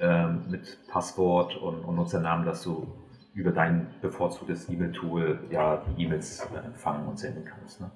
[0.00, 2.86] ähm, mit Passwort und, und, Nutzernamen, dass du
[3.34, 7.80] über dein bevorzugtes E-Mail-Tool ja die E-Mails äh, empfangen und senden kannst.
[7.80, 7.90] Ne?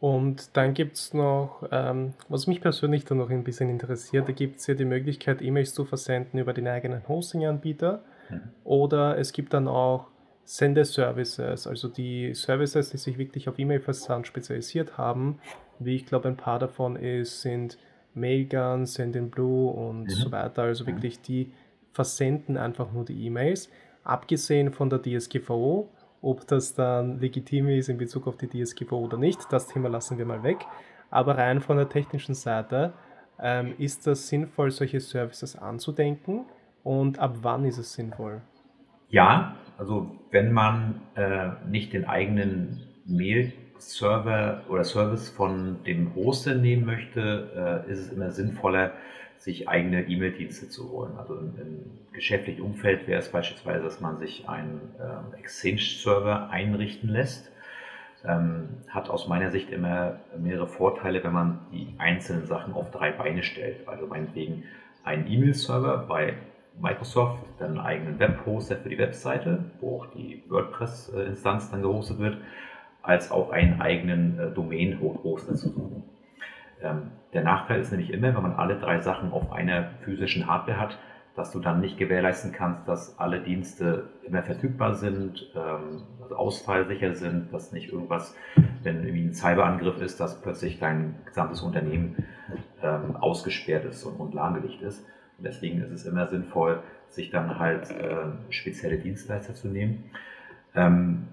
[0.00, 4.32] Und dann gibt es noch, ähm, was mich persönlich dann noch ein bisschen interessiert, da
[4.32, 8.02] gibt es ja die Möglichkeit, E-Mails zu versenden über den eigenen Hosting-Anbieter.
[8.30, 8.40] Mhm.
[8.64, 10.06] Oder es gibt dann auch
[10.44, 15.40] Sendeservices, also die Services, die sich wirklich auf E-Mail-Versand spezialisiert haben.
[15.78, 17.76] Wie ich glaube, ein paar davon ist, sind
[18.14, 20.10] Mailgun, Sendinblue und mhm.
[20.10, 20.62] so weiter.
[20.62, 21.52] Also wirklich die
[21.92, 23.70] versenden einfach nur die E-Mails.
[24.04, 25.88] Abgesehen von der DSGVO,
[26.22, 30.18] ob das dann legitim ist in Bezug auf die DSGVO oder nicht, das Thema lassen
[30.18, 30.58] wir mal weg.
[31.10, 32.92] Aber rein von der technischen Seite,
[33.40, 36.46] ähm, ist das sinnvoll, solche Services anzudenken
[36.82, 38.40] und ab wann ist es sinnvoll?
[39.08, 42.80] Ja, also wenn man äh, nicht den eigenen
[43.78, 48.92] Mail-Server oder Service von dem Hoster nehmen möchte, äh, ist es immer sinnvoller,
[49.36, 51.12] sich eigene E-Mail-Dienste zu holen.
[51.16, 57.08] Also im, im, geschäftlichen Umfeld wäre es beispielsweise, dass man sich einen ähm, Exchange-Server einrichten
[57.08, 57.52] lässt.
[58.24, 63.12] Ähm, hat aus meiner Sicht immer mehrere Vorteile, wenn man die einzelnen Sachen auf drei
[63.12, 63.86] Beine stellt.
[63.86, 64.64] Also meinetwegen
[65.04, 66.34] einen E-Mail-Server bei
[66.80, 72.38] Microsoft, dann einen eigenen Web-Hoster für die Webseite, wo auch die WordPress-Instanz dann gehostet wird,
[73.08, 76.02] als auch einen eigenen äh, Domain-Hoster zu suchen.
[76.82, 80.78] Ähm, der Nachteil ist nämlich immer, wenn man alle drei Sachen auf einer physischen Hardware
[80.78, 80.98] hat,
[81.34, 87.14] dass du dann nicht gewährleisten kannst, dass alle Dienste immer verfügbar sind, ähm, also ausfallsicher
[87.14, 88.36] sind, dass nicht irgendwas,
[88.82, 92.26] wenn irgendwie ein Cyberangriff ist, dass plötzlich dein gesamtes Unternehmen
[92.82, 95.06] ähm, ausgesperrt ist und, und lahmgelegt ist.
[95.38, 100.10] Und deswegen ist es immer sinnvoll, sich dann halt äh, spezielle Dienstleister zu nehmen.
[100.74, 101.28] Ähm,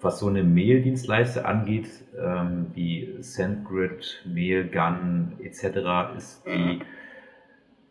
[0.00, 6.80] was so eine Mail-Dienstleister angeht, ähm, wie SendGrid, Mailgun etc., ist die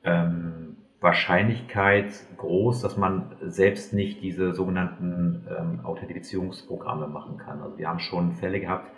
[0.03, 7.61] ähm, Wahrscheinlichkeit groß, dass man selbst nicht diese sogenannten ähm, Authentifizierungsprogramme machen kann.
[7.61, 8.89] Also wir haben schon Fälle gehabt,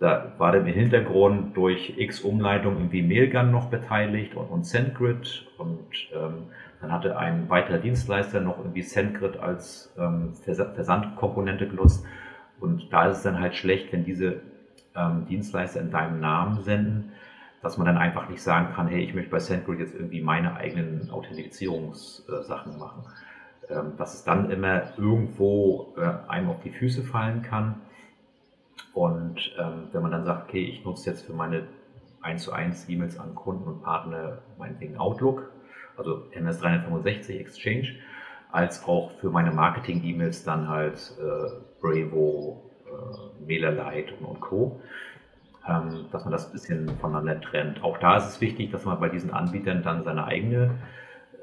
[0.00, 5.46] da war dann im Hintergrund durch X Umleitung irgendwie Mailgun noch beteiligt und, und SendGrid
[5.56, 6.48] und ähm,
[6.80, 12.04] dann hatte ein weiterer Dienstleister noch irgendwie SendGrid als ähm, Versandkomponente genutzt
[12.64, 14.40] und da ist es dann halt schlecht, wenn diese
[14.96, 17.12] ähm, Dienstleister in deinem Namen senden,
[17.62, 20.56] dass man dann einfach nicht sagen kann, hey, ich möchte bei SendGrid jetzt irgendwie meine
[20.56, 23.04] eigenen Authentifizierungssachen machen.
[23.68, 27.76] Ähm, dass es dann immer irgendwo äh, einem auf die Füße fallen kann.
[28.92, 31.64] Und ähm, wenn man dann sagt, okay, ich nutze jetzt für meine
[32.20, 35.50] 1 zu 1 E-Mails an Kunden und Partner meinetwegen Outlook,
[35.96, 37.94] also MS365 Exchange,
[38.54, 44.80] als auch für meine Marketing-E-Mails dann halt äh, Bravo, äh, MailerLite und, und Co.
[45.68, 47.82] Ähm, dass man das ein bisschen voneinander trennt.
[47.82, 50.78] Auch da ist es wichtig, dass man bei diesen Anbietern dann seine eigene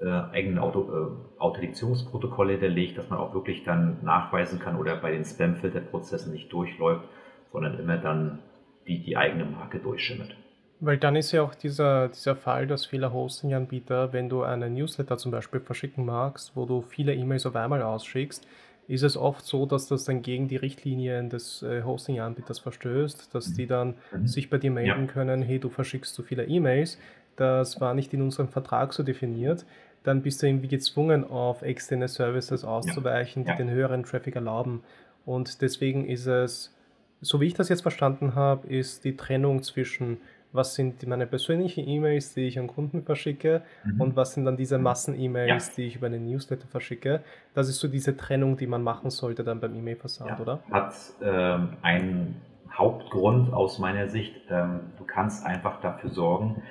[0.01, 5.11] äh, eigenen Auto, äh, Authentifizierungsprotokolle hinterlegt, dass man auch wirklich dann nachweisen kann oder bei
[5.11, 7.07] den Spam-Filter-Prozessen nicht durchläuft,
[7.51, 8.39] sondern immer dann
[8.87, 10.35] die, die eigene Marke durchschimmert.
[10.83, 15.15] Weil dann ist ja auch dieser, dieser Fall, dass viele Hosting-Anbieter, wenn du einen Newsletter
[15.15, 18.47] zum Beispiel verschicken magst, wo du viele E-Mails auf einmal ausschickst,
[18.87, 23.53] ist es oft so, dass das dann gegen die Richtlinien des äh, Hosting-Anbieters verstößt, dass
[23.53, 24.27] die dann mhm.
[24.27, 25.11] sich bei dir melden ja.
[25.11, 26.97] können, hey, du verschickst zu viele E-Mails,
[27.35, 29.65] das war nicht in unserem Vertrag so definiert,
[30.03, 33.53] dann bist du irgendwie gezwungen, auf externe Services auszuweichen, ja.
[33.53, 33.65] die ja.
[33.65, 34.83] den höheren Traffic erlauben.
[35.25, 36.75] Und deswegen ist es,
[37.21, 40.17] so wie ich das jetzt verstanden habe, ist die Trennung zwischen
[40.53, 44.01] was sind meine persönlichen E-Mails, die ich an Kunden verschicke mhm.
[44.01, 44.83] und was sind dann diese mhm.
[44.83, 45.73] Massen-E-Mails, ja.
[45.75, 47.21] die ich über einen Newsletter verschicke.
[47.53, 50.39] Das ist so diese Trennung, die man machen sollte dann beim E-Mail-Versand, ja.
[50.39, 50.59] oder?
[50.71, 52.41] Hat ähm, einen
[52.73, 54.35] Hauptgrund aus meiner Sicht.
[54.49, 56.61] Ähm, du kannst einfach dafür sorgen,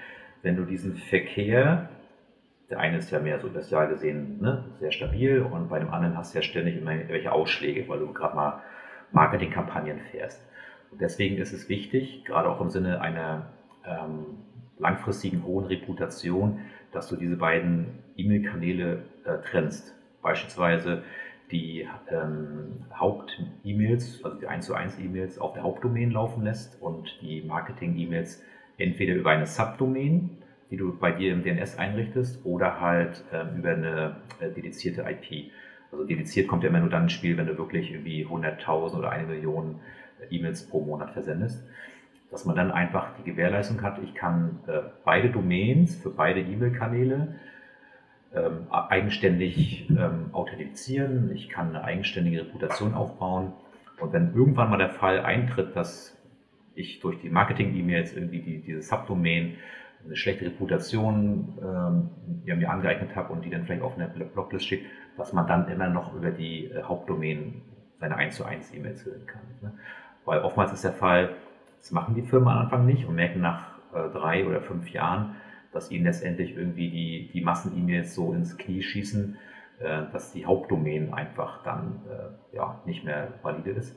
[0.42, 1.88] wenn du diesen Verkehr,
[2.70, 5.90] der eine ist ja mehr so das Jahr gesehen ne, sehr stabil und bei dem
[5.90, 8.62] anderen hast du ja ständig immer welche Ausschläge, weil du gerade mal
[9.12, 10.40] Marketingkampagnen fährst.
[10.90, 13.46] Und deswegen ist es wichtig, gerade auch im Sinne einer
[13.86, 14.26] ähm,
[14.78, 16.60] langfristigen hohen Reputation,
[16.92, 19.94] dass du diese beiden E-Mail-Kanäle äh, trennst.
[20.22, 21.02] Beispielsweise
[21.50, 27.18] die ähm, Haupt-E-Mails, also die 1 zu 1 E-Mails auf der Hauptdomain laufen lässt und
[27.20, 28.42] die Marketing-E-Mails
[28.78, 30.38] entweder über eine Subdomain,
[30.70, 35.50] die du bei dir im DNS einrichtest, oder halt ähm, über eine äh, dedizierte IP.
[35.90, 39.10] Also dediziert kommt ja immer nur dann ins Spiel, wenn du wirklich irgendwie 100.000 oder
[39.10, 39.80] eine Million
[40.30, 41.64] E-Mails pro Monat versendest
[42.30, 47.34] dass man dann einfach die Gewährleistung hat, ich kann äh, beide Domains für beide E-Mail-Kanäle
[48.34, 53.52] ähm, eigenständig ähm, authentifizieren, ich kann eine eigenständige Reputation aufbauen
[54.00, 56.16] und wenn irgendwann mal der Fall eintritt, dass
[56.74, 59.56] ich durch die Marketing-E-Mails irgendwie die, diese Subdomain
[60.04, 62.10] eine schlechte Reputation ähm,
[62.46, 64.84] ja, mir angeeignet habe und die dann vielleicht auf einer Blocklist steht,
[65.16, 67.62] dass man dann immer noch über die äh, Hauptdomain
[67.98, 69.42] seine 1 zu 1 E-Mails senden kann.
[69.60, 69.72] Ne?
[70.24, 71.34] Weil oftmals ist der Fall,
[71.80, 75.36] das machen die Firmen am Anfang nicht und merken nach äh, drei oder fünf Jahren,
[75.72, 79.36] dass ihnen letztendlich irgendwie die, die Massen-E-Mails so ins Knie schießen,
[79.80, 83.96] äh, dass die Hauptdomain einfach dann äh, ja, nicht mehr valide ist.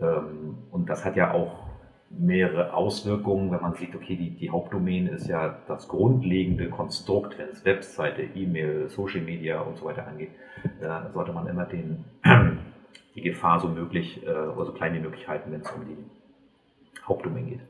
[0.00, 1.70] Ähm, und das hat ja auch
[2.10, 7.48] mehrere Auswirkungen, wenn man sieht, okay, die, die Hauptdomain ist ja das grundlegende Konstrukt, wenn
[7.48, 10.30] es Webseite, E-Mail, Social Media und so weiter angeht,
[10.80, 12.04] da sollte man immer den,
[13.14, 15.96] die Gefahr so möglich äh, oder so klein wie möglich halten, wenn es um die
[17.06, 17.60] Hauptdomain geht.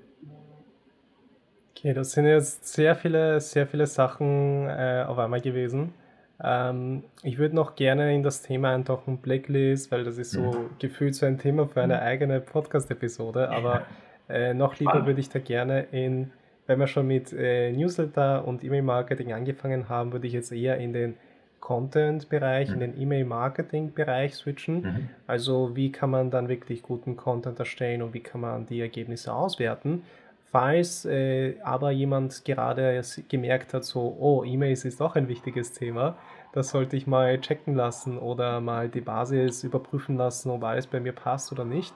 [1.76, 5.94] Okay, das sind jetzt sehr viele, sehr viele Sachen äh, auf einmal gewesen.
[6.42, 10.70] Ähm, ich würde noch gerne in das Thema eintauchen, Blacklist, weil das ist so mhm.
[10.78, 12.02] gefühlt so ein Thema für eine mhm.
[12.02, 13.82] eigene Podcast-Episode, aber
[14.28, 16.30] äh, noch lieber würde ich da gerne in,
[16.66, 20.92] wenn wir schon mit äh, Newsletter und E-Mail-Marketing angefangen haben, würde ich jetzt eher in
[20.92, 21.14] den
[21.62, 22.74] Content-Bereich, mhm.
[22.74, 24.82] in den E-Mail-Marketing-Bereich switchen.
[24.82, 25.08] Mhm.
[25.26, 29.32] Also wie kann man dann wirklich guten Content erstellen und wie kann man die Ergebnisse
[29.32, 30.02] auswerten.
[30.50, 36.16] Falls äh, aber jemand gerade gemerkt hat, so, oh, E-Mails ist auch ein wichtiges Thema,
[36.52, 41.00] das sollte ich mal checken lassen oder mal die Basis überprüfen lassen, ob alles bei
[41.00, 41.94] mir passt oder nicht.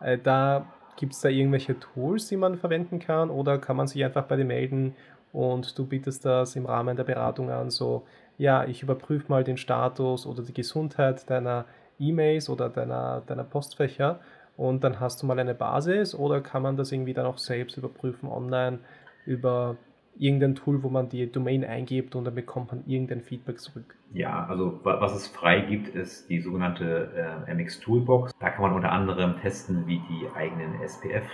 [0.00, 4.04] Äh, da gibt es da irgendwelche Tools, die man verwenden kann oder kann man sich
[4.04, 4.94] einfach bei dir melden
[5.32, 8.04] und du bietest das im Rahmen der Beratung an, so,
[8.38, 11.66] ja, ich überprüfe mal den Status oder die Gesundheit deiner
[11.98, 14.20] E-Mails oder deiner, deiner Postfächer
[14.56, 17.76] und dann hast du mal eine Basis oder kann man das irgendwie dann auch selbst
[17.76, 18.78] überprüfen online
[19.26, 19.76] über
[20.16, 23.96] irgendein Tool, wo man die Domain eingibt und dann bekommt man irgendein Feedback zurück?
[24.12, 28.32] Ja, also was es frei gibt, ist die sogenannte äh, MX Toolbox.
[28.40, 31.24] Da kann man unter anderem testen, wie die eigenen SPF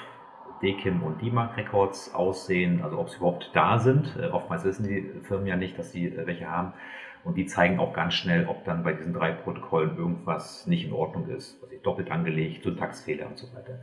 [0.63, 4.17] DKIM und DMARC Records aussehen, also ob sie überhaupt da sind.
[4.21, 6.73] Äh, oftmals wissen die Firmen ja nicht, dass sie äh, welche haben.
[7.25, 10.93] Und die zeigen auch ganz schnell, ob dann bei diesen drei Protokollen irgendwas nicht in
[10.93, 13.79] Ordnung ist, also doppelt angelegt, Syntaxfehler und so weiter.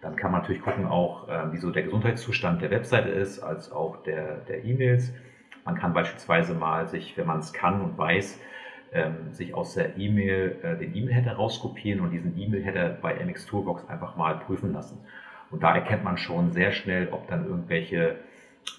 [0.00, 3.70] Dann kann man natürlich gucken auch, äh, wie so der Gesundheitszustand der Webseite ist, als
[3.70, 5.12] auch der, der E-Mails.
[5.64, 8.40] Man kann beispielsweise mal sich, wenn man es kann und weiß,
[8.92, 13.88] ähm, sich aus der E-Mail äh, den E-Mail-Header rauskopieren und diesen E-Mail-Header bei MX Toolbox
[13.88, 14.98] einfach mal prüfen lassen.
[15.52, 18.16] Und da erkennt man schon sehr schnell, ob dann irgendwelche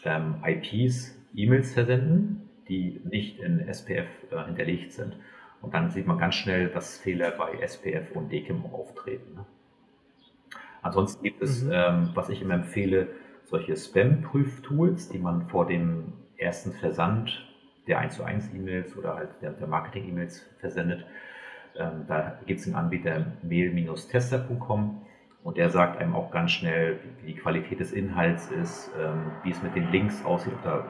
[0.03, 5.15] ähm, IPs E-Mails versenden die nicht in SPF äh, hinterlegt sind.
[5.61, 9.35] Und dann sieht man ganz schnell, dass Fehler bei SPF und DKIM auftreten.
[9.35, 9.45] Ne?
[10.81, 11.71] Ansonsten gibt es, mhm.
[11.73, 13.07] ähm, was ich immer empfehle,
[13.45, 17.47] solche Spam-Prüftools, die man vor dem ersten Versand
[17.87, 21.05] der 1 zu 1 E-Mails oder halt der, der Marketing-E-Mails versendet.
[21.75, 25.05] Ähm, da gibt es einen Anbieter mail-tester.com
[25.43, 29.51] und der sagt einem auch ganz schnell, wie die Qualität des Inhalts ist, ähm, wie
[29.51, 30.85] es mit den Links aussieht, ob da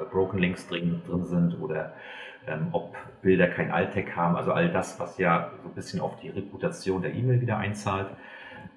[0.00, 1.94] äh, Broken Links drin, sind oder
[2.46, 4.36] ähm, ob Bilder kein Alt-Tag haben.
[4.36, 8.08] Also all das, was ja so ein bisschen auf die Reputation der E-Mail wieder einzahlt,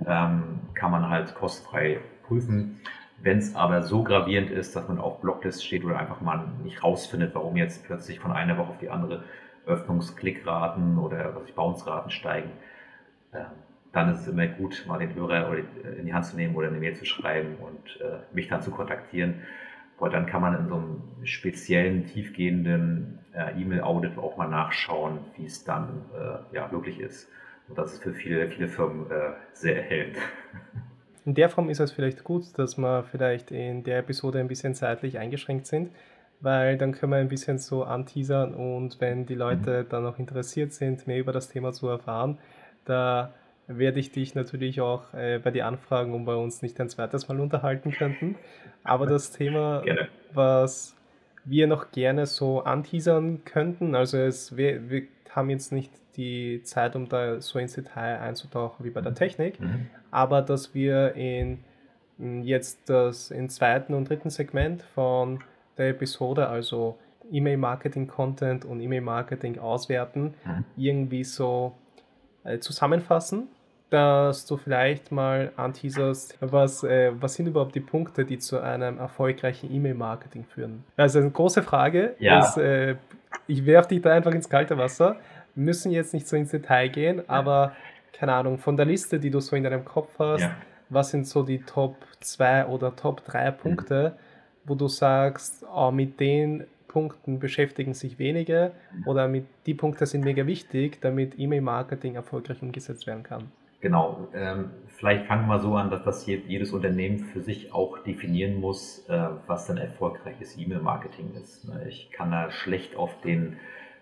[0.05, 2.79] ähm, kann man halt kostenfrei prüfen.
[3.19, 6.83] Wenn es aber so gravierend ist, dass man auf Blocklist steht oder einfach mal nicht
[6.83, 9.23] rausfindet, warum jetzt plötzlich von einer Woche auf die andere
[9.65, 12.51] Öffnungsklickraten oder Bounce-Raten steigen,
[13.97, 15.57] dann ist es immer gut, mal den Hörer
[15.97, 18.71] in die Hand zu nehmen oder eine Mail zu schreiben und äh, mich dann zu
[18.71, 19.41] kontaktieren
[19.99, 25.45] weil dann kann man in so einem speziellen, tiefgehenden äh, E-Mail-Audit auch mal nachschauen, wie
[25.45, 27.29] es dann äh, ja, wirklich ist.
[27.67, 30.17] Und das ist für viele, viele Firmen äh, sehr erhellend.
[31.25, 34.73] In der Form ist es vielleicht gut, dass wir vielleicht in der Episode ein bisschen
[34.75, 35.91] zeitlich eingeschränkt sind,
[36.39, 39.89] weil dann können wir ein bisschen so anteasern und wenn die Leute mhm.
[39.89, 42.37] dann noch interessiert sind, mehr über das Thema zu erfahren,
[42.85, 43.33] da
[43.67, 47.27] werde ich dich natürlich auch äh, bei dir anfragen, um bei uns nicht ein zweites
[47.27, 48.35] Mal unterhalten könnten.
[48.83, 50.07] Aber das Thema, gerne.
[50.33, 50.95] was
[51.43, 56.95] wir noch gerne so anteasern könnten, also es, wir, wir haben jetzt nicht die Zeit,
[56.95, 59.15] um da so ins Detail einzutauchen wie bei der mhm.
[59.15, 59.87] Technik, mhm.
[60.11, 61.59] aber dass wir in
[62.43, 65.43] jetzt das im zweiten und dritten Segment von
[65.77, 66.97] der Episode, also
[67.31, 70.65] E-Mail-Marketing-Content und E-Mail-Marketing auswerten, mhm.
[70.75, 71.75] irgendwie so
[72.43, 73.49] äh, zusammenfassen
[73.89, 78.97] dass du vielleicht mal anteaserst, was, äh, was sind überhaupt die Punkte, die zu einem
[78.97, 80.83] erfolgreichen E-Mail-Marketing führen?
[80.97, 82.15] Also eine große Frage.
[82.19, 82.39] Ja.
[82.39, 82.95] Ist, äh,
[83.47, 85.17] ich werfe dich da einfach ins kalte Wasser.
[85.55, 87.73] Wir müssen jetzt nicht so ins Detail gehen, aber
[88.11, 90.55] keine Ahnung, von der Liste, die du so in deinem Kopf hast, ja.
[90.89, 94.69] was sind so die Top 2 oder Top 3 Punkte, mhm.
[94.69, 98.71] wo du sagst, oh, mit den Punkten beschäftigen sich wenige
[99.05, 103.51] oder mit die Punkte sind mega wichtig, damit E-Mail-Marketing erfolgreich umgesetzt werden kann?
[103.79, 108.59] Genau, ähm, vielleicht fangen wir so an, dass das jedes Unternehmen für sich auch definieren
[108.59, 111.67] muss, äh, was dann erfolgreiches E-Mail-Marketing ist.
[111.67, 111.85] Ne?
[111.87, 113.57] Ich kann da schlecht auf den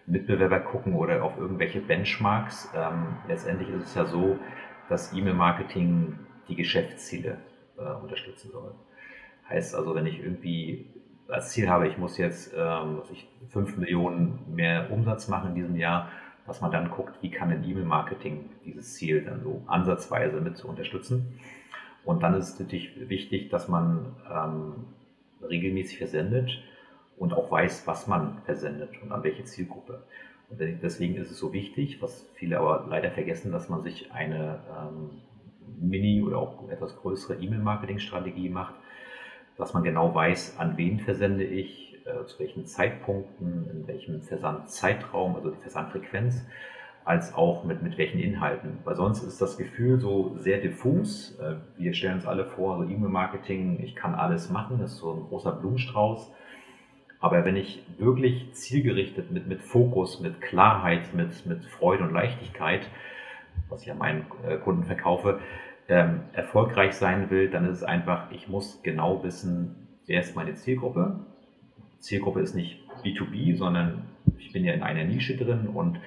[0.07, 2.71] Mitbewerber gucken oder auf irgendwelche Benchmarks.
[2.73, 4.39] Ähm, letztendlich ist es ja so,
[4.87, 7.37] dass E-Mail-Marketing die Geschäftsziele
[7.77, 8.75] äh, unterstützen soll.
[9.49, 10.87] Heißt also, wenn ich irgendwie
[11.27, 15.75] als Ziel habe, ich muss jetzt ähm, ich, 5 Millionen mehr Umsatz machen in diesem
[15.75, 16.09] Jahr,
[16.47, 20.67] dass man dann guckt, wie kann ein E-Mail-Marketing dieses Ziel dann so ansatzweise mit zu
[20.67, 21.39] unterstützen.
[22.03, 24.85] Und dann ist es natürlich wichtig, dass man ähm,
[25.41, 26.51] regelmäßig versendet
[27.17, 30.03] und auch weiß, was man versendet und an welche Zielgruppe.
[30.49, 34.59] Und deswegen ist es so wichtig, was viele aber leider vergessen, dass man sich eine
[34.69, 35.21] ähm,
[35.79, 38.75] Mini- oder auch etwas größere E-Mail-Marketing-Strategie macht,
[39.57, 45.35] dass man genau weiß, an wen versende ich, äh, zu welchen Zeitpunkten, in welchem Versandzeitraum,
[45.35, 46.45] also die Versandfrequenz,
[47.03, 48.79] als auch mit, mit welchen Inhalten.
[48.83, 51.37] Weil sonst ist das Gefühl so sehr diffus.
[51.39, 55.13] Äh, wir stellen uns alle vor, so E-Mail-Marketing, ich kann alles machen, das ist so
[55.13, 56.31] ein großer Blumenstrauß.
[57.19, 62.87] Aber wenn ich wirklich zielgerichtet mit, mit Fokus, mit Klarheit, mit, mit Freude und Leichtigkeit,
[63.69, 65.39] was ich an meinen äh, Kunden verkaufe,
[65.87, 70.55] ähm, erfolgreich sein will, dann ist es einfach, ich muss genau wissen, wer ist meine
[70.55, 71.19] Zielgruppe.
[72.05, 74.05] Zielgruppe ist nicht B2B, sondern
[74.37, 75.99] ich bin ja in einer Nische drin und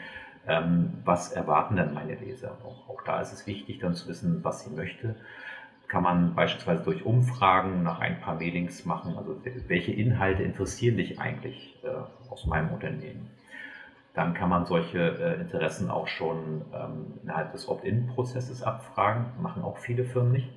[0.46, 2.57] ähm, was erwarten dann meine Leser?
[2.64, 5.14] Auch, auch, da ist es wichtig, dann zu wissen, was sie möchte.
[5.88, 11.18] Kann man beispielsweise durch Umfragen nach ein paar Mailings machen, also welche Inhalte interessieren dich
[11.18, 13.30] eigentlich äh, aus meinem Unternehmen?
[14.18, 19.26] dann kann man solche äh, Interessen auch schon ähm, innerhalb des Opt-in-Prozesses abfragen.
[19.40, 20.49] Machen auch viele Firmen nicht.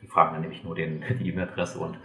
[0.00, 1.98] Die fragen dann nämlich nur den, die E-Mail-Adresse und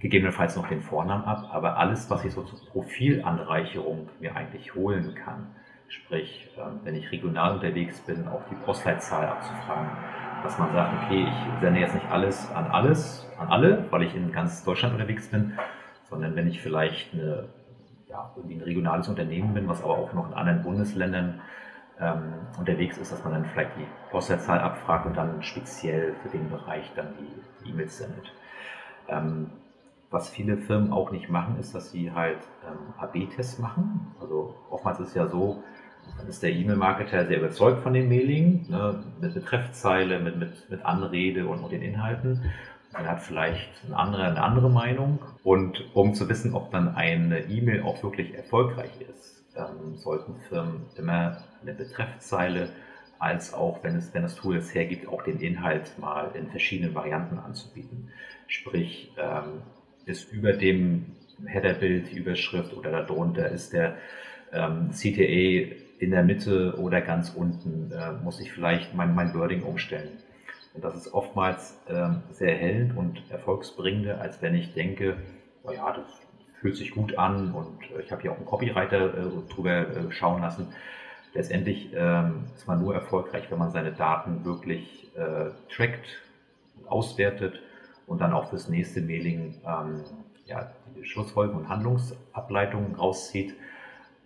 [0.00, 1.48] gegebenenfalls noch den Vornamen ab.
[1.52, 5.54] Aber alles, was ich so zur Profilanreicherung mir eigentlich holen kann,
[5.88, 9.90] sprich, ähm, wenn ich regional unterwegs bin, auch die Postleitzahl abzufragen,
[10.42, 14.14] dass man sagt, okay, ich sende jetzt nicht alles an alles, an alle, weil ich
[14.14, 15.58] in ganz Deutschland unterwegs bin,
[16.08, 17.48] sondern wenn ich vielleicht eine
[18.08, 21.40] ja, ein regionales Unternehmen bin, was aber auch noch in anderen Bundesländern
[22.00, 26.50] ähm, unterwegs ist, dass man dann vielleicht die Postleitzahl abfragt und dann speziell für den
[26.50, 27.14] Bereich dann
[27.64, 28.32] die E-Mails sendet.
[29.08, 29.50] Ähm,
[30.10, 34.12] was viele Firmen auch nicht machen, ist, dass sie halt ähm, AB-Tests machen.
[34.20, 35.62] Also oftmals ist es ja so,
[36.18, 40.84] dann ist der E-Mail-Marketer sehr überzeugt von dem Mailing, ne, mit Betreffzeile, mit, mit, mit
[40.84, 42.50] Anrede und, und den Inhalten.
[42.92, 45.20] Man hat vielleicht eine andere, eine andere Meinung.
[45.44, 50.86] Und um zu wissen, ob dann eine E-Mail auch wirklich erfolgreich ist, ähm, sollten Firmen
[50.96, 52.70] immer eine Betreffzeile
[53.20, 56.94] als auch, wenn, es, wenn das Tool es hergibt, auch den Inhalt mal in verschiedenen
[56.94, 58.08] Varianten anzubieten.
[58.48, 59.62] Sprich, ähm,
[60.06, 61.06] ist über dem
[61.46, 63.96] Headerbild die Überschrift oder darunter ist der
[64.52, 69.62] ähm, CTA in der Mitte oder ganz unten, äh, muss ich vielleicht mein, mein Wording
[69.62, 70.18] umstellen.
[70.72, 75.16] Und das ist oftmals ähm, sehr erhellend und erfolgsbringender, als wenn ich denke,
[75.62, 76.06] oh ja, das
[76.60, 80.10] fühlt sich gut an und äh, ich habe hier auch einen Copywriter äh, drüber äh,
[80.10, 80.68] schauen lassen.
[81.34, 86.22] Letztendlich ähm, ist man nur erfolgreich, wenn man seine Daten wirklich äh, trackt,
[86.86, 87.60] auswertet
[88.10, 90.02] und dann auch fürs nächste Mailing ähm,
[90.44, 93.54] ja, die Schlussfolgen und Handlungsableitungen rauszieht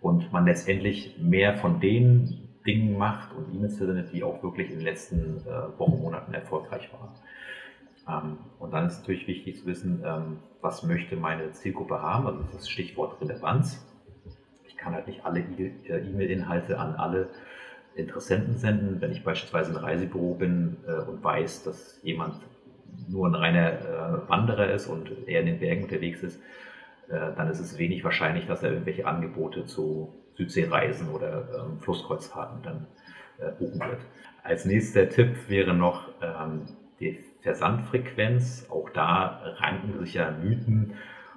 [0.01, 4.77] und man letztendlich mehr von den Dingen macht und E-Mails versendet, die auch wirklich in
[4.77, 8.31] den letzten äh, Wochen, Monaten erfolgreich waren.
[8.31, 12.41] Ähm, und dann ist natürlich wichtig zu wissen, ähm, was möchte meine Zielgruppe haben, also
[12.41, 13.85] das das Stichwort Relevanz.
[14.67, 17.29] Ich kann halt nicht alle äh, E-Mail-Inhalte an alle
[17.95, 18.99] Interessenten senden.
[18.99, 22.41] Wenn ich beispielsweise ein Reisebüro bin äh, und weiß, dass jemand
[23.07, 26.41] nur ein reiner äh, Wanderer ist und eher in den Bergen unterwegs ist,
[27.09, 32.61] äh, dann ist es wenig wahrscheinlich, dass er irgendwelche Angebote zu Südseereisen oder ähm, Flusskreuzfahrten
[32.63, 32.87] dann
[33.37, 34.01] äh, buchen wird.
[34.43, 36.67] Als nächster Tipp wäre noch ähm,
[36.99, 38.67] die Versandfrequenz.
[38.69, 40.93] Auch da ranken sich ja Mythen,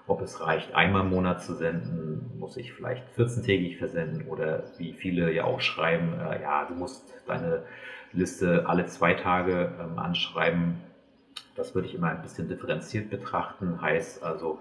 [0.06, 4.94] ob es reicht, einmal im Monat zu senden, muss ich vielleicht 14-tägig versenden oder wie
[4.94, 7.62] viele ja auch schreiben, äh, ja, du musst deine
[8.12, 10.78] Liste alle zwei Tage ähm, anschreiben.
[11.58, 13.82] Das würde ich immer ein bisschen differenziert betrachten.
[13.82, 14.60] Heißt also,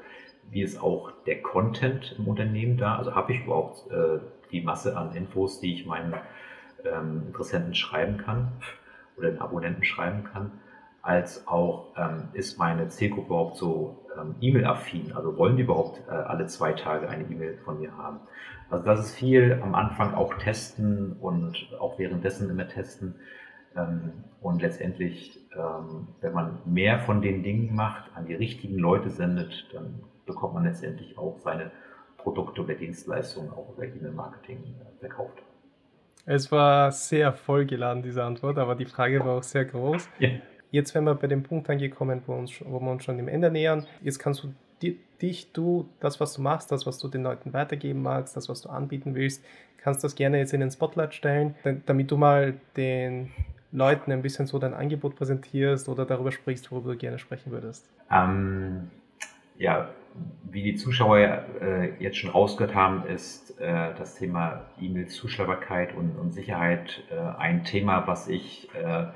[0.50, 2.98] wie ist auch der Content im Unternehmen da?
[2.98, 4.20] Also habe ich überhaupt äh,
[4.52, 6.16] die Masse an Infos, die ich meinen
[6.84, 8.52] ähm, Interessenten schreiben kann
[9.16, 10.52] oder den Abonnenten schreiben kann,
[11.04, 15.14] als auch ähm, ist meine Zielgruppe überhaupt so ähm, E-Mail-affin?
[15.14, 18.22] Also wollen die überhaupt äh, alle zwei Tage eine E-Mail von mir haben?
[18.72, 23.16] Also das ist viel am Anfang auch testen und auch währenddessen immer testen.
[24.42, 29.68] Und letztendlich, ähm, wenn man mehr von den Dingen macht, an die richtigen Leute sendet,
[29.74, 31.72] dann bekommt man letztendlich auch seine
[32.18, 35.42] Produkte oder Dienstleistungen auch über E-Mail-Marketing äh, verkauft.
[36.26, 40.10] Es war sehr vollgeladen, diese Antwort, aber die Frage war auch sehr groß.
[40.20, 40.30] Ja.
[40.72, 43.50] Jetzt, wenn wir bei dem Punkt angekommen, wo, uns, wo wir uns schon dem Ende
[43.50, 44.54] nähern, jetzt kannst du
[45.22, 48.62] dich, du, das, was du machst, das, was du den Leuten weitergeben magst, das, was
[48.62, 49.44] du anbieten willst,
[49.78, 51.56] kannst das gerne jetzt in den Spotlight stellen,
[51.86, 53.32] damit du mal den
[53.72, 57.90] Leuten ein bisschen so dein Angebot präsentierst oder darüber sprichst, worüber du gerne sprechen würdest.
[58.12, 58.90] Ähm,
[59.58, 59.90] ja,
[60.50, 61.18] wie die Zuschauer
[61.62, 67.64] äh, jetzt schon rausgehört haben, ist äh, das Thema E-Mail-Zuschaubarkeit und, und, Sicherheit äh, ein
[67.64, 69.08] Thema, was ich äh,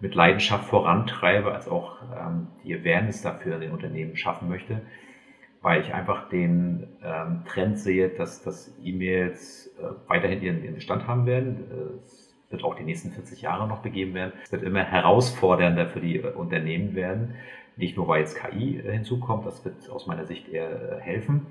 [0.00, 4.82] mit Leidenschaft vorantreibe, als auch ähm, die Awareness dafür in den Unternehmen schaffen möchte,
[5.62, 11.24] weil ich einfach den ähm, Trend sehe, dass, dass E-Mails äh, weiterhin ihren, Bestand haben
[11.26, 11.64] werden.
[12.04, 12.23] Es
[12.54, 14.32] wird auch die nächsten 40 Jahre noch begeben werden.
[14.44, 17.34] Es wird immer herausfordernder für die äh, Unternehmen werden
[17.76, 21.46] nicht nur, weil jetzt KI äh, hinzukommt, das wird aus meiner Sicht eher äh, helfen,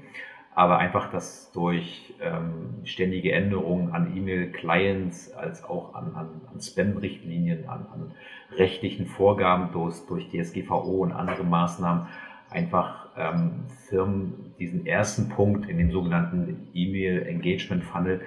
[0.56, 7.68] aber einfach, dass durch ähm, ständige Änderungen an E-Mail-Clients als auch an, an, an Spam-Richtlinien,
[7.68, 8.12] an, an
[8.56, 12.08] rechtlichen Vorgaben durch, durch DSGVO und andere Maßnahmen
[12.51, 18.22] einfach ähm, Firmen diesen ersten Punkt in dem sogenannten E-Mail-Engagement-Funnel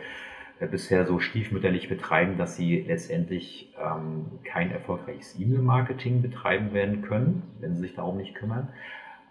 [0.61, 7.75] bisher so stiefmütterlich betreiben, dass sie letztendlich ähm, kein erfolgreiches E-Mail-Marketing betreiben werden können, wenn
[7.75, 8.69] sie sich darum nicht kümmern,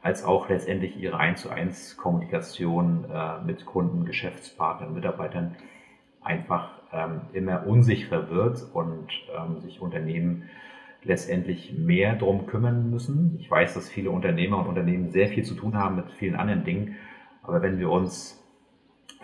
[0.03, 5.55] als auch letztendlich ihre 1 zu 1 Kommunikation äh, mit Kunden, Geschäftspartnern, Mitarbeitern
[6.21, 10.49] einfach ähm, immer unsicherer wird und ähm, sich Unternehmen
[11.03, 13.37] letztendlich mehr darum kümmern müssen.
[13.39, 16.63] Ich weiß, dass viele Unternehmer und Unternehmen sehr viel zu tun haben mit vielen anderen
[16.63, 16.97] Dingen,
[17.41, 18.44] aber wenn wir uns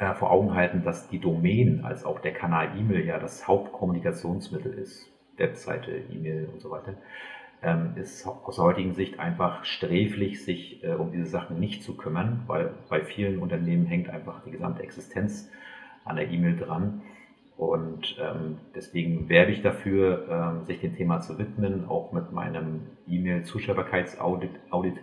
[0.01, 4.73] äh, vor Augen halten, dass die Domain als auch der Kanal E-Mail ja das Hauptkommunikationsmittel
[4.73, 6.95] ist, Webseite, E-Mail und so weiter,
[7.61, 12.41] ähm, ist aus heutigen Sicht einfach sträflich, sich äh, um diese Sachen nicht zu kümmern,
[12.47, 15.51] weil bei vielen Unternehmen hängt einfach die gesamte Existenz
[16.03, 17.03] an der E-Mail dran.
[17.55, 21.85] Und ähm, deswegen werbe ich dafür, ähm, sich dem Thema zu widmen.
[21.87, 24.95] Auch mit meinem E-Mail-Zuschaubarkeitsaudit Audit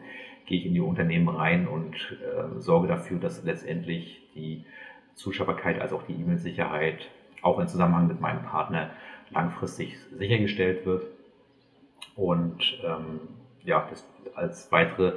[0.47, 4.65] gehe ich in die Unternehmen rein und äh, sorge dafür, dass letztendlich die
[5.19, 7.09] Zuschaubarkeit als auch die E-Mail-Sicherheit
[7.43, 8.91] auch im Zusammenhang mit meinem Partner
[9.31, 11.07] langfristig sichergestellt wird.
[12.17, 13.21] Und ähm,
[13.65, 15.15] ja, das, als weitere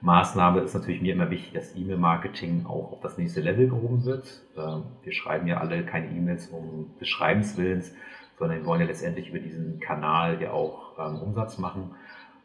[0.00, 4.42] Maßnahme ist natürlich mir immer wichtig, dass E-Mail-Marketing auch auf das nächste Level gehoben wird.
[4.56, 7.94] Ähm, wir schreiben ja alle keine E-Mails um des Schreibens willens,
[8.38, 11.94] sondern wir wollen ja letztendlich über diesen Kanal ja auch ähm, Umsatz machen.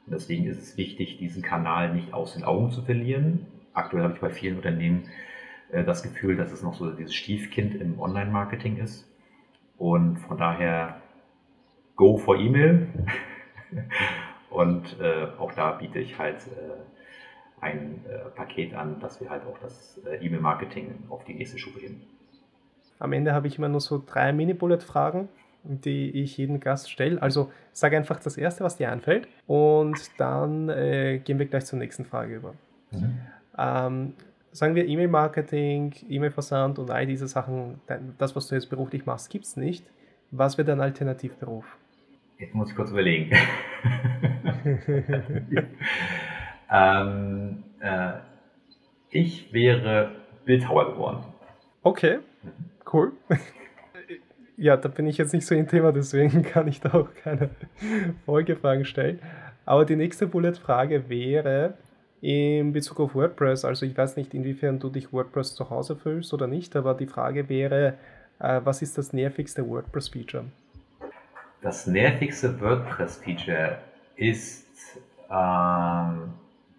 [0.05, 3.45] Und deswegen ist es wichtig, diesen Kanal nicht aus den Augen zu verlieren.
[3.73, 5.09] Aktuell habe ich bei vielen Unternehmen
[5.73, 9.09] äh, das Gefühl, dass es noch so dieses Stiefkind im Online-Marketing ist.
[9.77, 11.01] Und von daher
[11.95, 12.87] go for E-Mail.
[14.49, 19.43] Und äh, auch da biete ich halt äh, ein äh, Paket an, dass wir halt
[19.47, 22.01] auch das äh, E-Mail-Marketing auf die nächste Stufe heben.
[22.99, 25.27] Am Ende habe ich immer nur so drei Mini-Bullet-Fragen,
[25.63, 27.21] die ich jedem Gast stelle.
[27.21, 31.79] Also sage einfach das Erste, was dir einfällt und dann äh, gehen wir gleich zur
[31.79, 32.53] nächsten Frage über.
[32.91, 33.19] Mhm.
[33.57, 34.13] Ähm,
[34.53, 37.81] sagen wir E-Mail-Marketing, E-Mail-Versand und all diese Sachen,
[38.17, 39.85] das, was du jetzt beruflich machst, gibt es nicht.
[40.31, 41.65] Was wäre dein Alternativberuf?
[42.37, 43.31] Jetzt muss ich kurz überlegen.
[46.71, 48.13] ähm, äh,
[49.09, 50.11] ich wäre
[50.45, 51.23] Bildhauer geworden.
[51.83, 52.19] Okay,
[52.91, 53.11] cool.
[54.55, 57.49] Ja, da bin ich jetzt nicht so im Thema, deswegen kann ich da auch keine
[58.25, 59.19] Folgefragen stellen.
[59.65, 61.73] Aber die nächste Bullet-Frage wäre,
[62.23, 63.65] in Bezug auf WordPress.
[63.65, 67.05] Also ich weiß nicht, inwiefern du dich WordPress zu Hause fühlst oder nicht, aber die
[67.05, 67.95] Frage wäre,
[68.39, 70.45] äh, was ist das nervigste WordPress-Feature?
[71.61, 73.77] Das nervigste WordPress-Feature
[74.15, 74.65] ist
[75.29, 76.33] ähm,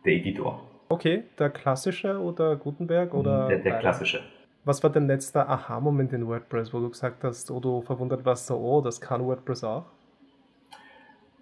[0.06, 0.62] der Editor.
[0.88, 3.12] Okay, der klassische oder Gutenberg?
[3.12, 4.22] Oder der, der klassische.
[4.64, 8.46] Was war dein letzter Aha-Moment in WordPress, wo du gesagt hast, wo du verwundert warst,
[8.46, 9.84] so, oh, das kann WordPress auch?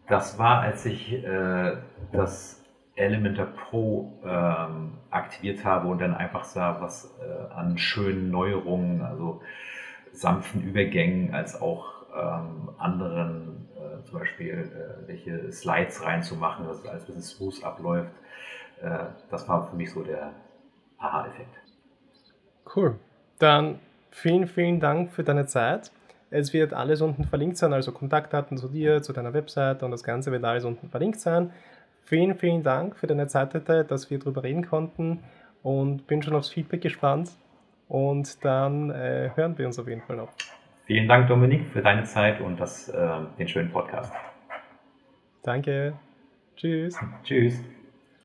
[0.09, 1.77] Das war, als ich äh,
[2.11, 2.62] das
[3.03, 9.43] Elementor Pro ähm, aktiviert habe und dann einfach sah, was äh, an schönen Neuerungen, also
[10.13, 16.87] sanften Übergängen, als auch ähm, anderen, äh, zum Beispiel äh, welche Slides reinzumachen, dass es
[16.87, 18.13] alles ein bisschen smooth abläuft.
[18.83, 20.33] Äh, das war für mich so der
[20.99, 21.55] Aha-Effekt.
[22.75, 22.99] Cool.
[23.39, 23.79] Dann
[24.11, 25.91] vielen, vielen Dank für deine Zeit.
[26.31, 30.03] Es wird alles unten verlinkt sein, also Kontaktdaten zu dir, zu deiner Website und das
[30.03, 31.53] Ganze wird alles unten verlinkt sein.
[32.05, 35.21] Vielen, vielen Dank für deine Zeit heute, dass wir darüber reden konnten
[35.63, 37.31] und bin schon aufs Feedback gespannt.
[37.89, 40.31] Und dann äh, hören wir uns auf jeden Fall noch.
[40.85, 44.13] Vielen Dank, Dominik, für deine Zeit und das, äh, den schönen Podcast.
[45.43, 45.95] Danke.
[46.57, 46.99] Tschüss.
[47.25, 47.63] Tschüss.